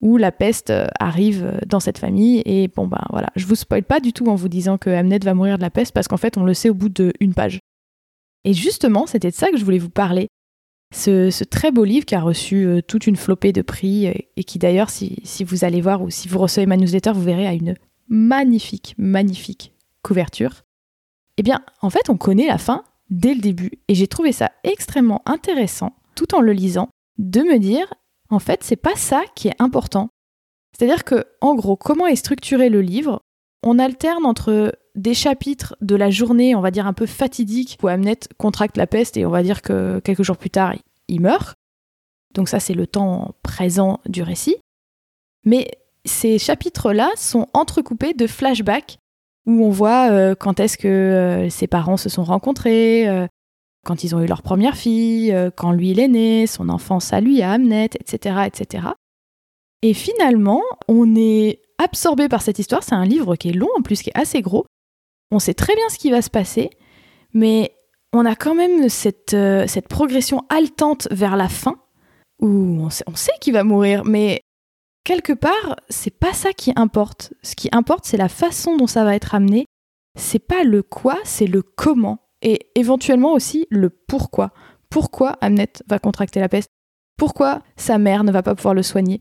où 0.00 0.16
la 0.16 0.30
peste 0.30 0.70
euh, 0.70 0.86
arrive 1.00 1.58
dans 1.66 1.80
cette 1.80 1.98
famille 1.98 2.42
et 2.44 2.68
bon 2.68 2.86
ben 2.86 3.04
voilà, 3.10 3.28
je 3.34 3.46
vous 3.46 3.56
spoil 3.56 3.82
pas 3.82 4.00
du 4.00 4.12
tout 4.12 4.26
en 4.28 4.36
vous 4.36 4.48
disant 4.48 4.78
que 4.78 4.90
Hamnet 4.90 5.18
va 5.18 5.34
mourir 5.34 5.56
de 5.56 5.62
la 5.62 5.70
peste 5.70 5.92
parce 5.92 6.06
qu'en 6.06 6.16
fait 6.16 6.36
on 6.36 6.44
le 6.44 6.54
sait 6.54 6.70
au 6.70 6.74
bout 6.74 6.88
d'une 6.88 7.34
page. 7.34 7.58
Et 8.44 8.52
justement, 8.52 9.06
c'était 9.06 9.30
de 9.30 9.34
ça 9.34 9.50
que 9.50 9.56
je 9.56 9.64
voulais 9.64 9.78
vous 9.78 9.90
parler. 9.90 10.28
Ce, 10.94 11.44
très 11.44 11.70
beau 11.70 11.84
livre 11.84 12.06
qui 12.06 12.14
a 12.14 12.20
reçu 12.20 12.64
euh, 12.64 12.80
toute 12.80 13.06
une 13.06 13.16
flopée 13.16 13.52
de 13.52 13.60
prix 13.60 14.06
et, 14.06 14.44
qui 14.44 14.58
d'ailleurs, 14.58 14.88
si, 14.88 15.18
si, 15.22 15.44
vous 15.44 15.64
allez 15.64 15.82
voir 15.82 16.00
ou 16.00 16.08
si 16.08 16.28
vous 16.28 16.38
recevez 16.38 16.64
ma 16.64 16.78
newsletter, 16.78 17.12
vous 17.12 17.22
verrez, 17.22 17.46
a 17.46 17.52
une 17.52 17.74
magnifique, 18.08 18.94
magnifique 18.96 19.74
couverture. 20.02 20.64
Eh 21.36 21.42
bien, 21.42 21.62
en 21.82 21.90
fait, 21.90 22.08
on 22.08 22.16
connaît 22.16 22.46
la 22.46 22.56
fin 22.56 22.84
dès 23.10 23.34
le 23.34 23.40
début 23.40 23.72
et 23.88 23.94
j'ai 23.94 24.06
trouvé 24.06 24.32
ça 24.32 24.50
extrêmement 24.64 25.22
intéressant, 25.26 25.94
tout 26.14 26.34
en 26.34 26.40
le 26.40 26.52
lisant, 26.52 26.88
de 27.18 27.40
me 27.40 27.58
dire, 27.58 27.92
en 28.30 28.38
fait, 28.38 28.62
c'est 28.62 28.76
pas 28.76 28.96
ça 28.96 29.22
qui 29.34 29.48
est 29.48 29.60
important. 29.60 30.08
C'est-à-dire 30.76 31.04
que, 31.04 31.26
en 31.40 31.54
gros, 31.54 31.76
comment 31.76 32.06
est 32.06 32.16
structuré 32.16 32.68
le 32.68 32.80
livre? 32.80 33.20
On 33.64 33.78
alterne 33.78 34.24
entre 34.24 34.72
des 34.94 35.14
chapitres 35.14 35.76
de 35.80 35.96
la 35.96 36.10
journée, 36.10 36.54
on 36.54 36.60
va 36.60 36.70
dire 36.70 36.86
un 36.86 36.92
peu 36.92 37.06
fatidique, 37.06 37.78
où 37.82 37.88
Hamnet 37.88 38.20
contracte 38.36 38.76
la 38.76 38.86
peste 38.86 39.16
et 39.16 39.26
on 39.26 39.30
va 39.30 39.42
dire 39.42 39.62
que 39.62 40.00
quelques 40.00 40.22
jours 40.22 40.36
plus 40.36 40.50
tard, 40.50 40.74
il 41.08 41.20
meurt. 41.20 41.54
Donc 42.34 42.48
ça, 42.48 42.60
c'est 42.60 42.74
le 42.74 42.86
temps 42.86 43.34
présent 43.42 44.00
du 44.06 44.22
récit. 44.22 44.56
Mais 45.44 45.70
ces 46.04 46.38
chapitres-là 46.38 47.10
sont 47.16 47.46
entrecoupés 47.54 48.14
de 48.14 48.26
flashbacks 48.26 48.98
où 49.48 49.64
on 49.64 49.70
voit 49.70 50.10
euh, 50.10 50.34
quand 50.38 50.60
est-ce 50.60 50.76
que 50.76 50.86
euh, 50.86 51.48
ses 51.48 51.66
parents 51.66 51.96
se 51.96 52.10
sont 52.10 52.22
rencontrés, 52.22 53.08
euh, 53.08 53.26
quand 53.86 54.04
ils 54.04 54.14
ont 54.14 54.20
eu 54.20 54.26
leur 54.26 54.42
première 54.42 54.76
fille, 54.76 55.34
quand 55.56 55.72
lui 55.72 55.92
il 55.92 56.00
est 56.00 56.08
né, 56.08 56.46
son 56.46 56.68
enfance 56.68 57.14
à 57.14 57.22
lui, 57.22 57.40
à 57.40 57.52
Hamnet, 57.52 57.90
etc., 57.98 58.40
etc. 58.46 58.88
Et 59.80 59.94
finalement, 59.94 60.60
on 60.88 61.16
est 61.16 61.62
absorbé 61.82 62.28
par 62.28 62.42
cette 62.42 62.58
histoire. 62.58 62.82
C'est 62.82 62.96
un 62.96 63.06
livre 63.06 63.36
qui 63.36 63.48
est 63.48 63.52
long 63.52 63.70
en 63.78 63.80
plus, 63.80 64.02
qui 64.02 64.10
est 64.10 64.18
assez 64.18 64.42
gros. 64.42 64.66
On 65.30 65.38
sait 65.38 65.54
très 65.54 65.74
bien 65.74 65.88
ce 65.88 65.96
qui 65.96 66.10
va 66.10 66.20
se 66.20 66.28
passer, 66.28 66.68
mais 67.32 67.72
on 68.12 68.26
a 68.26 68.34
quand 68.34 68.54
même 68.54 68.90
cette, 68.90 69.34
progression 69.88 70.42
haletante 70.50 71.08
vers 71.10 71.36
la 71.36 71.48
fin, 71.48 71.76
où 72.40 72.48
on 72.48 72.90
sait, 72.90 73.04
on 73.06 73.14
sait 73.14 73.32
qu'il 73.40 73.54
va 73.54 73.64
mourir, 73.64 74.04
mais 74.04 74.42
quelque 75.08 75.32
part, 75.32 75.76
c'est 75.88 76.18
pas 76.18 76.34
ça 76.34 76.52
qui 76.52 76.70
importe. 76.76 77.32
Ce 77.42 77.56
qui 77.56 77.70
importe, 77.72 78.04
c'est 78.04 78.18
la 78.18 78.28
façon 78.28 78.76
dont 78.76 78.86
ça 78.86 79.04
va 79.04 79.14
être 79.14 79.34
amené. 79.34 79.64
C'est 80.18 80.38
pas 80.38 80.64
le 80.64 80.82
quoi, 80.82 81.16
c'est 81.24 81.46
le 81.46 81.62
comment. 81.62 82.18
Et 82.42 82.70
éventuellement 82.74 83.32
aussi 83.32 83.66
le 83.70 83.88
pourquoi. 83.88 84.52
Pourquoi 84.90 85.30
Hamnet 85.40 85.72
va 85.88 85.98
contracter 85.98 86.40
la 86.40 86.50
peste? 86.50 86.68
Pourquoi 87.16 87.62
sa 87.76 87.96
mère 87.96 88.22
ne 88.22 88.30
va 88.30 88.42
pas 88.42 88.54
pouvoir 88.54 88.74
le 88.74 88.82
soigner? 88.82 89.20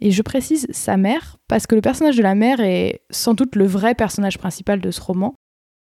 Et 0.00 0.10
je 0.10 0.22
précise 0.22 0.66
sa 0.72 0.96
mère 0.96 1.36
parce 1.46 1.68
que 1.68 1.76
le 1.76 1.82
personnage 1.82 2.16
de 2.16 2.22
la 2.22 2.34
mère 2.34 2.58
est 2.58 3.02
sans 3.10 3.34
doute 3.34 3.54
le 3.54 3.66
vrai 3.66 3.94
personnage 3.94 4.38
principal 4.38 4.80
de 4.80 4.90
ce 4.90 5.00
roman. 5.00 5.36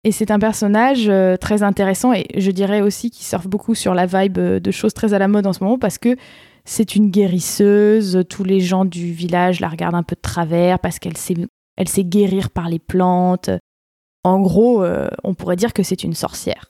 Et 0.03 0.11
c'est 0.11 0.33
un 0.33 0.41
personnage 0.41 1.09
euh, 1.09 1.37
très 1.37 1.63
intéressant 1.63 2.13
et 2.13 2.27
je 2.37 2.51
dirais 2.51 2.81
aussi 2.81 3.13
qu'il 3.13 3.25
surfe 3.25 3.47
beaucoup 3.47 3.77
sur 3.77 3.95
la 3.95 4.07
vibe 4.07 4.39
euh, 4.39 4.59
de 4.59 4.71
choses 4.73 4.95
très 4.95 5.15
à 5.15 5.21
la 5.21 5.29
mode 5.29 5.47
en 5.47 5.53
ce 5.53 5.63
moment 5.63 5.79
parce 5.79 5.99
que 5.99 6.17
c'est 6.65 6.95
une 6.95 7.11
guérisseuse, 7.11 8.23
tous 8.29 8.45
les 8.45 8.61
gens 8.61 8.85
du 8.85 9.13
village 9.13 9.61
la 9.61 9.69
regardent 9.69 9.97
un 9.97 10.03
peu 10.03 10.15
de 10.15 10.21
travers 10.21 10.79
parce 10.79 10.99
qu'elle 10.99 11.17
sait, 11.17 11.35
guérir 12.05 12.51
par 12.51 12.69
les 12.69 12.79
plantes. 12.79 13.51
En 14.25 14.41
gros, 14.41 14.85
euh, 14.85 15.09
on 15.25 15.35
pourrait 15.35 15.57
dire 15.57 15.73
que 15.73 15.83
c'est 15.83 16.05
une 16.05 16.15
sorcière. 16.15 16.67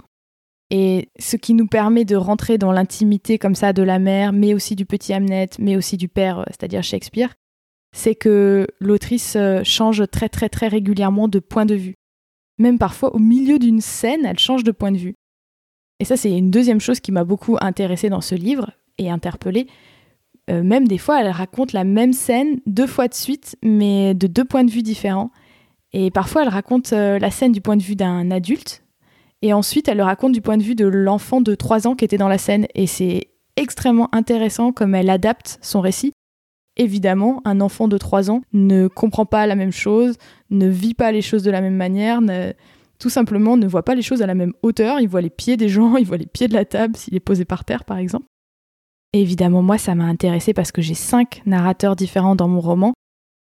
Et 0.71 1.11
ce 1.19 1.37
qui 1.37 1.53
nous 1.53 1.67
permet 1.67 2.07
de 2.07 2.17
rentrer 2.17 2.57
dans 2.57 2.73
l'intimité 2.73 3.39
comme 3.39 3.55
ça 3.55 3.75
de 3.75 3.83
la 3.83 3.99
mère, 3.99 4.33
mais 4.33 4.55
aussi 4.55 4.75
du 4.75 4.87
petit 4.87 5.13
Hamnet, 5.13 5.51
mais 5.59 5.77
aussi 5.77 5.99
du 5.99 6.09
père, 6.09 6.39
euh, 6.39 6.45
c'est-à-dire 6.49 6.83
Shakespeare, 6.83 7.35
c'est 7.95 8.15
que 8.15 8.67
l'autrice 8.81 9.37
euh, 9.37 9.61
change 9.65 10.05
très 10.11 10.31
très 10.31 10.49
très 10.49 10.69
régulièrement 10.69 11.29
de 11.29 11.41
point 11.41 11.67
de 11.67 11.75
vue. 11.75 11.95
Même 12.59 12.79
parfois, 12.79 13.15
au 13.15 13.19
milieu 13.19 13.59
d'une 13.59 13.83
scène, 13.83 14.25
elle 14.25 14.39
change 14.39 14.65
de 14.65 14.73
point 14.73 14.93
de 14.93 14.97
vue. 14.97 15.15
Et 16.01 16.07
ça, 16.07 16.17
c'est 16.17 16.37
une 16.37 16.51
deuxième 16.51 16.81
chose 16.81 17.01
qui 17.01 17.13
m'a 17.13 17.25
beaucoup 17.25 17.59
intéressée 17.61 18.09
dans 18.09 18.23
ce 18.23 18.35
livre, 18.35 18.73
et 18.99 19.11
interpellée. 19.11 19.67
Euh, 20.51 20.63
même 20.63 20.89
des 20.89 20.99
fois, 20.99 21.21
elle 21.21 21.31
raconte 21.31 21.73
la 21.73 21.85
même 21.85 22.13
scène 22.13 22.61
deux 22.67 22.87
fois 22.87 23.09
de 23.09 23.15
suite, 23.15 23.57
mais 23.63 24.15
de 24.15 24.27
deux 24.27 24.45
points 24.45 24.65
de 24.65 24.71
vue 24.71 24.83
différents. 24.83 25.31
Et 25.93 26.11
parfois, 26.11 26.43
elle 26.43 26.49
raconte 26.49 26.93
euh, 26.93 27.19
la 27.19 27.31
scène 27.31 27.53
du 27.53 27.61
point 27.61 27.77
de 27.77 27.83
vue 27.83 27.97
d'un 27.97 28.31
adulte, 28.31 28.83
et 29.43 29.53
ensuite, 29.53 29.89
elle 29.89 29.99
le 29.99 30.05
raconte 30.05 30.33
du 30.33 30.41
point 30.41 30.57
de 30.57 30.63
vue 30.63 30.77
de 30.77 30.87
l'enfant 30.87 31.41
de 31.41 31.55
3 31.55 31.89
ans 31.89 31.97
qui 31.97 32.05
était 32.05 32.17
dans 32.17 32.29
la 32.29 32.39
scène. 32.39 32.67
Et 32.75 32.87
c'est 32.87 33.29
extrêmement 33.57 34.09
intéressant 34.15 34.73
comme 34.73 34.95
elle 34.95 35.11
adapte 35.11 35.59
son 35.61 35.81
récit. 35.81 36.13
Évidemment, 36.77 37.43
un 37.45 37.61
enfant 37.61 37.89
de 37.89 37.99
3 37.99 38.31
ans 38.31 38.43
ne 38.53 38.87
comprend 38.87 39.27
pas 39.27 39.47
la 39.47 39.57
même 39.57 39.73
chose, 39.73 40.17
ne 40.51 40.69
vit 40.69 40.95
pas 40.95 41.13
les 41.13 41.21
choses 41.21 41.43
de 41.43 41.51
la 41.51 41.61
même 41.61 41.77
manière, 41.77 42.21
tout 42.99 43.11
simplement 43.11 43.57
ne 43.57 43.67
voit 43.67 43.85
pas 43.85 43.97
les 43.97 44.01
choses 44.01 44.23
à 44.23 44.27
la 44.27 44.35
même 44.35 44.55
hauteur. 44.63 45.01
Il 45.01 45.09
voit 45.09 45.21
les 45.21 45.29
pieds 45.29 45.57
des 45.57 45.69
gens, 45.69 45.97
il 45.99 46.07
voit 46.07 46.17
les 46.17 46.27
pieds 46.27 46.49
de 46.49 46.55
la 46.55 46.65
table 46.65 46.97
s'il 46.97 47.15
est 47.17 47.21
posé 47.21 47.45
par 47.45 47.65
terre, 47.65 47.85
par 47.85 47.99
exemple. 47.99 48.27
Évidemment, 49.13 49.63
moi, 49.63 49.79
ça 49.79 49.95
m'a 49.95 50.05
intéressé 50.05 50.55
parce 50.55 50.73
que 50.73 50.81
j'ai 50.81 50.95
cinq 50.95 51.43
narrateurs 51.45 51.97
différents 51.97 52.35
dans 52.35 52.49
mon 52.49 52.61
roman 52.61 52.95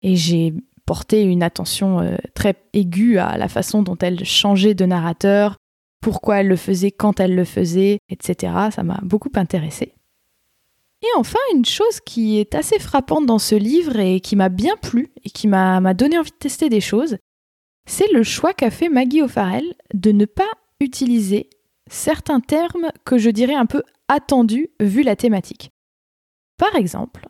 et 0.03 0.15
j'ai 0.15 0.53
porté 0.85 1.23
une 1.23 1.43
attention 1.43 1.99
euh, 1.99 2.15
très 2.33 2.55
aiguë 2.73 3.17
à 3.17 3.37
la 3.37 3.47
façon 3.47 3.81
dont 3.81 3.97
elle 3.99 4.23
changeait 4.23 4.75
de 4.75 4.85
narrateur, 4.85 5.57
pourquoi 6.01 6.37
elle 6.37 6.47
le 6.47 6.55
faisait, 6.55 6.91
quand 6.91 7.19
elle 7.19 7.35
le 7.35 7.43
faisait, 7.43 7.99
etc. 8.09 8.53
Ça 8.71 8.83
m'a 8.83 8.99
beaucoup 9.03 9.31
intéressé. 9.35 9.93
Et 11.03 11.17
enfin, 11.17 11.39
une 11.53 11.65
chose 11.65 11.99
qui 12.05 12.39
est 12.39 12.55
assez 12.55 12.79
frappante 12.79 13.25
dans 13.25 13.39
ce 13.39 13.55
livre 13.55 13.99
et 13.99 14.19
qui 14.19 14.35
m'a 14.35 14.49
bien 14.49 14.75
plu 14.77 15.11
et 15.23 15.29
qui 15.29 15.47
m'a 15.47 15.93
donné 15.93 16.17
envie 16.17 16.31
de 16.31 16.35
tester 16.35 16.69
des 16.69 16.81
choses, 16.81 17.17
c'est 17.85 18.11
le 18.11 18.23
choix 18.23 18.53
qu'a 18.53 18.71
fait 18.71 18.89
Maggie 18.89 19.21
O'Farrell 19.21 19.75
de 19.93 20.11
ne 20.11 20.25
pas 20.25 20.49
utiliser 20.79 21.49
certains 21.89 22.39
termes 22.39 22.89
que 23.05 23.17
je 23.17 23.29
dirais 23.29 23.55
un 23.55 23.65
peu 23.65 23.83
attendus 24.07 24.69
vu 24.79 25.03
la 25.03 25.15
thématique. 25.15 25.71
Par 26.57 26.75
exemple, 26.75 27.27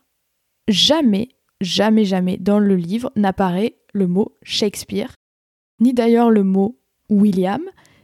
jamais, 0.67 1.29
jamais, 1.61 2.05
jamais 2.05 2.37
dans 2.37 2.59
le 2.59 2.75
livre 2.75 3.11
n'apparaît 3.15 3.77
le 3.93 4.07
mot 4.07 4.37
Shakespeare, 4.43 5.13
ni 5.79 5.93
d'ailleurs 5.93 6.29
le 6.29 6.43
mot 6.43 6.79
William, 7.09 7.61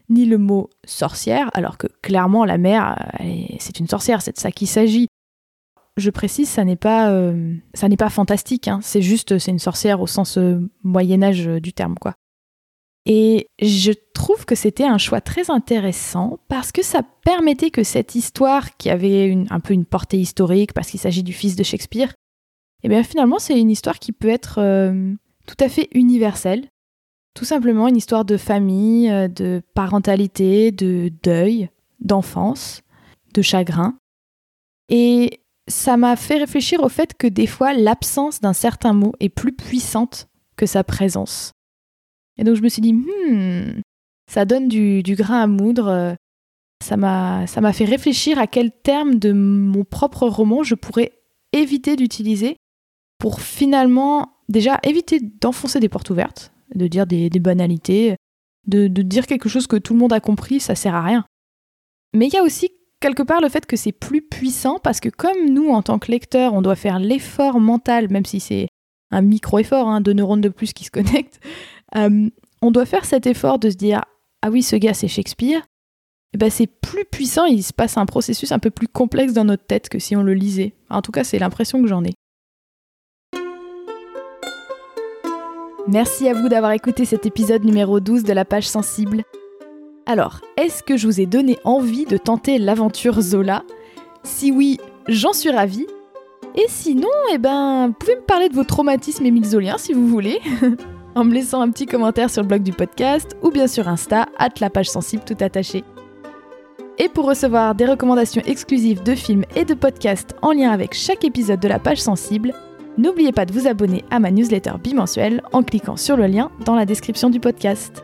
ni 0.10 0.26
le 0.26 0.38
mot 0.38 0.70
sorcière, 0.86 1.50
alors 1.54 1.78
que 1.78 1.88
clairement 2.02 2.46
la 2.46 2.58
mère, 2.58 3.12
c'est 3.60 3.80
une 3.80 3.88
sorcière, 3.88 4.22
c'est 4.22 4.34
de 4.34 4.39
ça 4.39 4.52
qu'il 4.52 4.68
s'agit. 4.68 5.08
Je 5.96 6.10
précise, 6.10 6.50
ça 6.50 6.66
n'est 6.66 6.76
pas, 6.76 7.12
euh, 7.12 7.56
fantastique, 8.10 8.68
hein. 8.68 8.80
c'est 8.82 9.02
juste, 9.02 9.38
c'est 9.38 9.52
une 9.52 9.60
sorcière 9.60 10.02
au 10.02 10.08
sens 10.08 10.38
euh, 10.38 10.60
Moyen 10.84 11.22
Âge 11.22 11.46
du 11.46 11.72
terme, 11.72 11.96
quoi. 12.00 12.16
Et 13.06 13.50
je 13.62 13.92
trouve 14.13 14.46
que 14.46 14.56
c'était 14.56 14.86
un 14.86 14.98
choix 14.98 15.20
très 15.20 15.52
intéressant 15.52 16.39
parce 16.48 16.72
que 16.72 16.84
ça 16.84 17.02
permettait 17.26 17.70
que 17.70 17.84
cette 17.84 18.16
histoire, 18.16 18.78
qui 18.78 18.89
avait 18.89 19.36
un 19.50 19.60
peu 19.60 19.74
une 19.74 19.86
portée 19.86 20.20
historique 20.20 20.74
parce 20.74 20.89
qu'il 20.89 21.00
s'agit 21.00 21.24
du 21.24 21.34
fils 21.34 21.56
de 21.56 21.63
Shakespeare, 21.63 22.13
eh 22.84 22.89
bien 22.89 23.04
finalement 23.04 23.39
c'est 23.39 23.60
une 23.60 23.72
histoire 23.72 24.00
qui 24.00 24.13
peut 24.13 24.30
être 24.30 24.60
euh, 24.60 25.13
tout 25.48 25.58
à 25.60 25.70
fait 25.70 25.89
universelle. 25.94 26.68
Tout 27.34 27.46
simplement 27.46 27.88
une 27.88 27.98
histoire 27.98 28.26
de 28.26 28.38
famille, 28.38 29.10
euh, 29.10 29.28
de 29.28 29.62
parentalité, 29.74 30.72
de 30.72 31.12
deuil, 31.24 31.70
d'enfance, 32.00 32.84
de 33.34 33.42
chagrin. 33.42 33.98
Et 34.88 35.42
ça 35.68 35.98
m'a 35.98 36.16
fait 36.16 36.38
réfléchir 36.38 36.84
au 36.84 36.89
fait 36.89 37.16
que 37.18 37.28
des 37.28 37.48
fois 37.48 37.74
l'absence 37.74 38.39
d'un 38.39 38.54
certain 38.54 38.94
mot 38.94 39.13
est 39.20 39.30
plus 39.30 39.54
puissante 39.54 40.28
que 40.56 40.66
sa 40.66 40.84
présence. 40.84 41.52
Et 42.38 42.43
donc 42.43 42.56
je 42.56 42.62
me 42.62 42.69
suis 42.69 42.82
dit, 42.82 42.93
hmm, 42.93 43.82
ça 44.30 44.46
donne 44.46 44.67
du, 44.67 45.02
grain 45.15 45.41
à 45.41 45.48
moudre. 45.48 46.15
Ça 46.84 46.98
m'a, 46.98 47.74
fait 47.74 47.86
réfléchir 47.86 48.39
à 48.39 48.48
quel 48.48 48.72
terme 48.72 49.15
de 49.15 49.32
mon 49.32 49.84
propre 49.84 50.28
roman 50.28 50.63
je 50.63 50.76
pourrais 50.76 51.13
éviter 51.54 51.96
d'utiliser 51.96 52.58
pour 53.19 53.39
finalement 53.39 54.34
déjà 54.50 54.80
éviter 54.84 55.19
d'enfoncer 55.19 55.80
des 55.80 55.88
portes 55.88 56.10
ouvertes, 56.10 56.52
de 56.76 56.88
dire 56.88 57.08
des, 57.08 57.30
banalités, 57.30 58.17
de, 58.67 58.88
dire 58.88 59.28
quelque 59.28 59.48
chose 59.48 59.67
que 59.67 59.78
tout 59.78 59.93
le 59.93 60.00
monde 60.00 60.13
a 60.13 60.19
compris, 60.19 60.60
ça 60.60 60.76
sert 60.76 60.96
à 60.96 61.02
rien. 61.02 61.26
Mais 62.13 62.28
il 62.28 62.34
y 62.34 62.38
a 62.38 62.43
aussi 62.43 62.69
quelque 63.00 63.24
part 63.24 63.41
le 63.41 63.50
fait 63.50 63.65
que 63.65 63.78
c'est 63.78 63.91
plus 63.91 64.22
puissant 64.22 64.80
parce 64.80 65.00
que 65.00 65.10
comme 65.10 65.50
nous, 65.50 65.69
en 65.69 65.82
tant 65.82 66.00
que 66.00 66.12
lecteurs, 66.12 66.54
on 66.54 66.62
doit 66.62 66.76
faire 66.76 67.00
l'effort 67.00 67.60
mental, 67.60 68.10
même 68.10 68.26
si 68.26 68.39
c'est 68.39 68.67
un 69.12 69.22
micro-effort, 69.22 69.88
hein, 69.88 70.02
deux 70.02 70.13
neurones 70.13 70.41
de 70.41 70.50
plus 70.50 70.74
qui 70.74 70.84
se 70.84 70.91
connectent, 70.91 71.39
euh, 71.97 72.29
on 72.62 72.71
doit 72.71 72.86
faire 72.86 73.06
cet 73.06 73.27
effort 73.27 73.60
de 73.60 73.69
se 73.69 73.75
dire 73.75 74.01
ah 74.41 74.49
oui, 74.49 74.63
ce 74.63 74.75
gars 74.75 74.93
c'est 74.93 75.08
Shakespeare. 75.08 75.62
Eh 76.34 76.38
ben 76.38 76.49
c'est 76.49 76.67
plus 76.67 77.06
puissant, 77.06 77.45
il 77.45 77.63
se 77.63 77.73
passe 77.73 77.97
un 77.97 78.06
processus 78.06 78.51
un 78.51 78.60
peu 78.60 78.71
plus 78.71 78.88
complexe 78.88 79.34
dans 79.34 79.45
notre 79.45 79.65
tête 79.65 79.89
que 79.89 79.99
si 79.99 80.15
on 80.15 80.23
le 80.23 80.34
lisait. 80.34 80.73
En 80.89 81.01
tout 81.01 81.12
cas, 81.12 81.23
c'est 81.23 81.38
l'impression 81.38 81.82
que 81.82 81.88
j'en 81.88 82.03
ai. 82.03 82.13
Merci 85.88 86.29
à 86.29 86.34
vous 86.34 86.49
d'avoir 86.49 86.71
écouté 86.71 87.06
cet 87.06 87.25
épisode 87.25 87.65
numéro 87.65 87.99
12 87.99 88.23
de 88.23 88.34
la 88.34 88.45
page 88.45 88.67
sensible. 88.67 89.23
Alors, 90.06 90.39
est-ce 90.58 90.82
que 90.82 90.97
je 90.97 91.08
vous 91.08 91.21
ai 91.21 91.25
donné 91.25 91.58
envie 91.65 92.06
de 92.06 92.17
tenter 92.17 92.58
l'aventure 92.58 93.21
Zola? 93.21 93.63
Si 94.23 94.51
oui, 94.51 94.79
j'en 95.08 95.34
suis 95.34 95.51
ravie. 95.51 95.88
Et 96.56 96.65
sinon, 96.67 97.10
eh 97.34 97.38
ben, 97.38 97.88
vous 97.88 97.93
pouvez 97.93 98.15
me 98.15 98.21
parler 98.21 98.47
de 98.47 98.53
vos 98.53 98.63
traumatismes 98.63 99.25
émile 99.25 99.45
si 99.77 99.93
vous 99.93 100.08
voulez, 100.08 100.39
en 101.15 101.23
me 101.23 101.34
laissant 101.34 101.62
un 101.62 101.69
petit 101.69 101.86
commentaire 101.86 102.30
sur 102.30 102.41
le 102.41 102.47
blog 102.47 102.63
du 102.63 102.71
podcast 102.71 103.36
ou 103.41 103.52
bien 103.52 103.67
sur 103.67 103.88
Insta, 103.88 104.28
at 104.38 104.49
la 104.60 104.69
page 104.69 104.89
sensible 104.89 105.23
tout 105.26 105.38
attaché. 105.39 105.84
Et 106.99 107.10
pour 107.10 107.26
recevoir 107.26 107.73
des 107.76 107.86
recommandations 107.86 108.41
exclusives 108.45 109.04
de 109.04 109.15
films 109.15 109.45
et 109.56 109.65
de 109.65 109.73
podcasts 109.73 110.36
en 110.41 110.52
lien 110.52 110.71
avec 110.71 110.93
chaque 110.93 111.26
épisode 111.26 111.60
de 111.60 111.67
la 111.67 111.80
page 111.80 112.02
sensible, 112.02 112.54
n'oubliez 112.97 113.32
pas 113.32 113.45
de 113.45 113.54
vous 113.54 113.67
abonner 113.67 114.04
à 114.12 114.19
ma 114.19 114.30
newsletter 114.30 114.73
bimensuelle 114.84 115.41
en 115.54 115.63
cliquant 115.63 115.97
sur 115.97 116.17
le 116.17 116.28
lien 116.28 116.52
dans 116.65 116.76
la 116.76 116.86
description 116.86 117.30
du 117.30 117.39
podcast. 117.39 118.04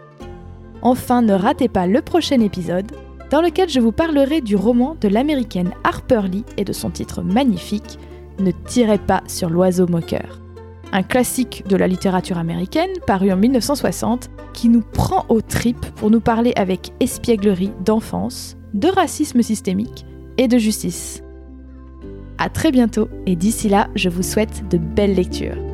Enfin, 0.82 1.22
ne 1.22 1.34
ratez 1.34 1.68
pas 1.68 1.86
le 1.86 2.02
prochain 2.02 2.40
épisode 2.40 2.92
dans 3.30 3.42
lequel 3.42 3.70
je 3.70 3.80
vous 3.80 3.92
parlerai 3.92 4.42
du 4.42 4.56
roman 4.56 4.96
de 5.00 5.08
l'américaine 5.08 5.72
Harper 5.84 6.22
Lee 6.24 6.46
et 6.58 6.66
de 6.66 6.74
son 6.74 6.90
titre 6.90 7.22
magnifique 7.22 8.00
Ne 8.40 8.52
tirez 8.52 8.98
pas 8.98 9.22
sur 9.28 9.50
l'oiseau 9.50 9.88
moqueur. 9.88 10.40
Un 10.92 11.04
classique 11.04 11.64
de 11.68 11.76
la 11.76 11.88
littérature 11.88 12.38
américaine 12.38 12.90
paru 13.06 13.32
en 13.32 13.38
1960 13.38 14.30
qui 14.54 14.70
nous 14.70 14.82
prend 14.82 15.26
aux 15.30 15.42
tripes 15.42 15.86
pour 15.96 16.10
nous 16.10 16.20
parler 16.20 16.54
avec 16.56 16.92
espièglerie 17.00 17.72
d'enfance, 17.86 18.58
de 18.74 18.88
racisme 18.88 19.44
systémique 19.44 20.06
et 20.38 20.48
de 20.48 20.58
justice. 20.58 21.22
A 22.40 22.50
très 22.50 22.72
bientôt 22.72 23.08
et 23.28 23.36
d'ici 23.36 23.70
là, 23.70 23.90
je 23.96 24.10
vous 24.10 24.24
souhaite 24.24 24.68
de 24.70 24.78
belles 24.78 25.16
lectures. 25.16 25.69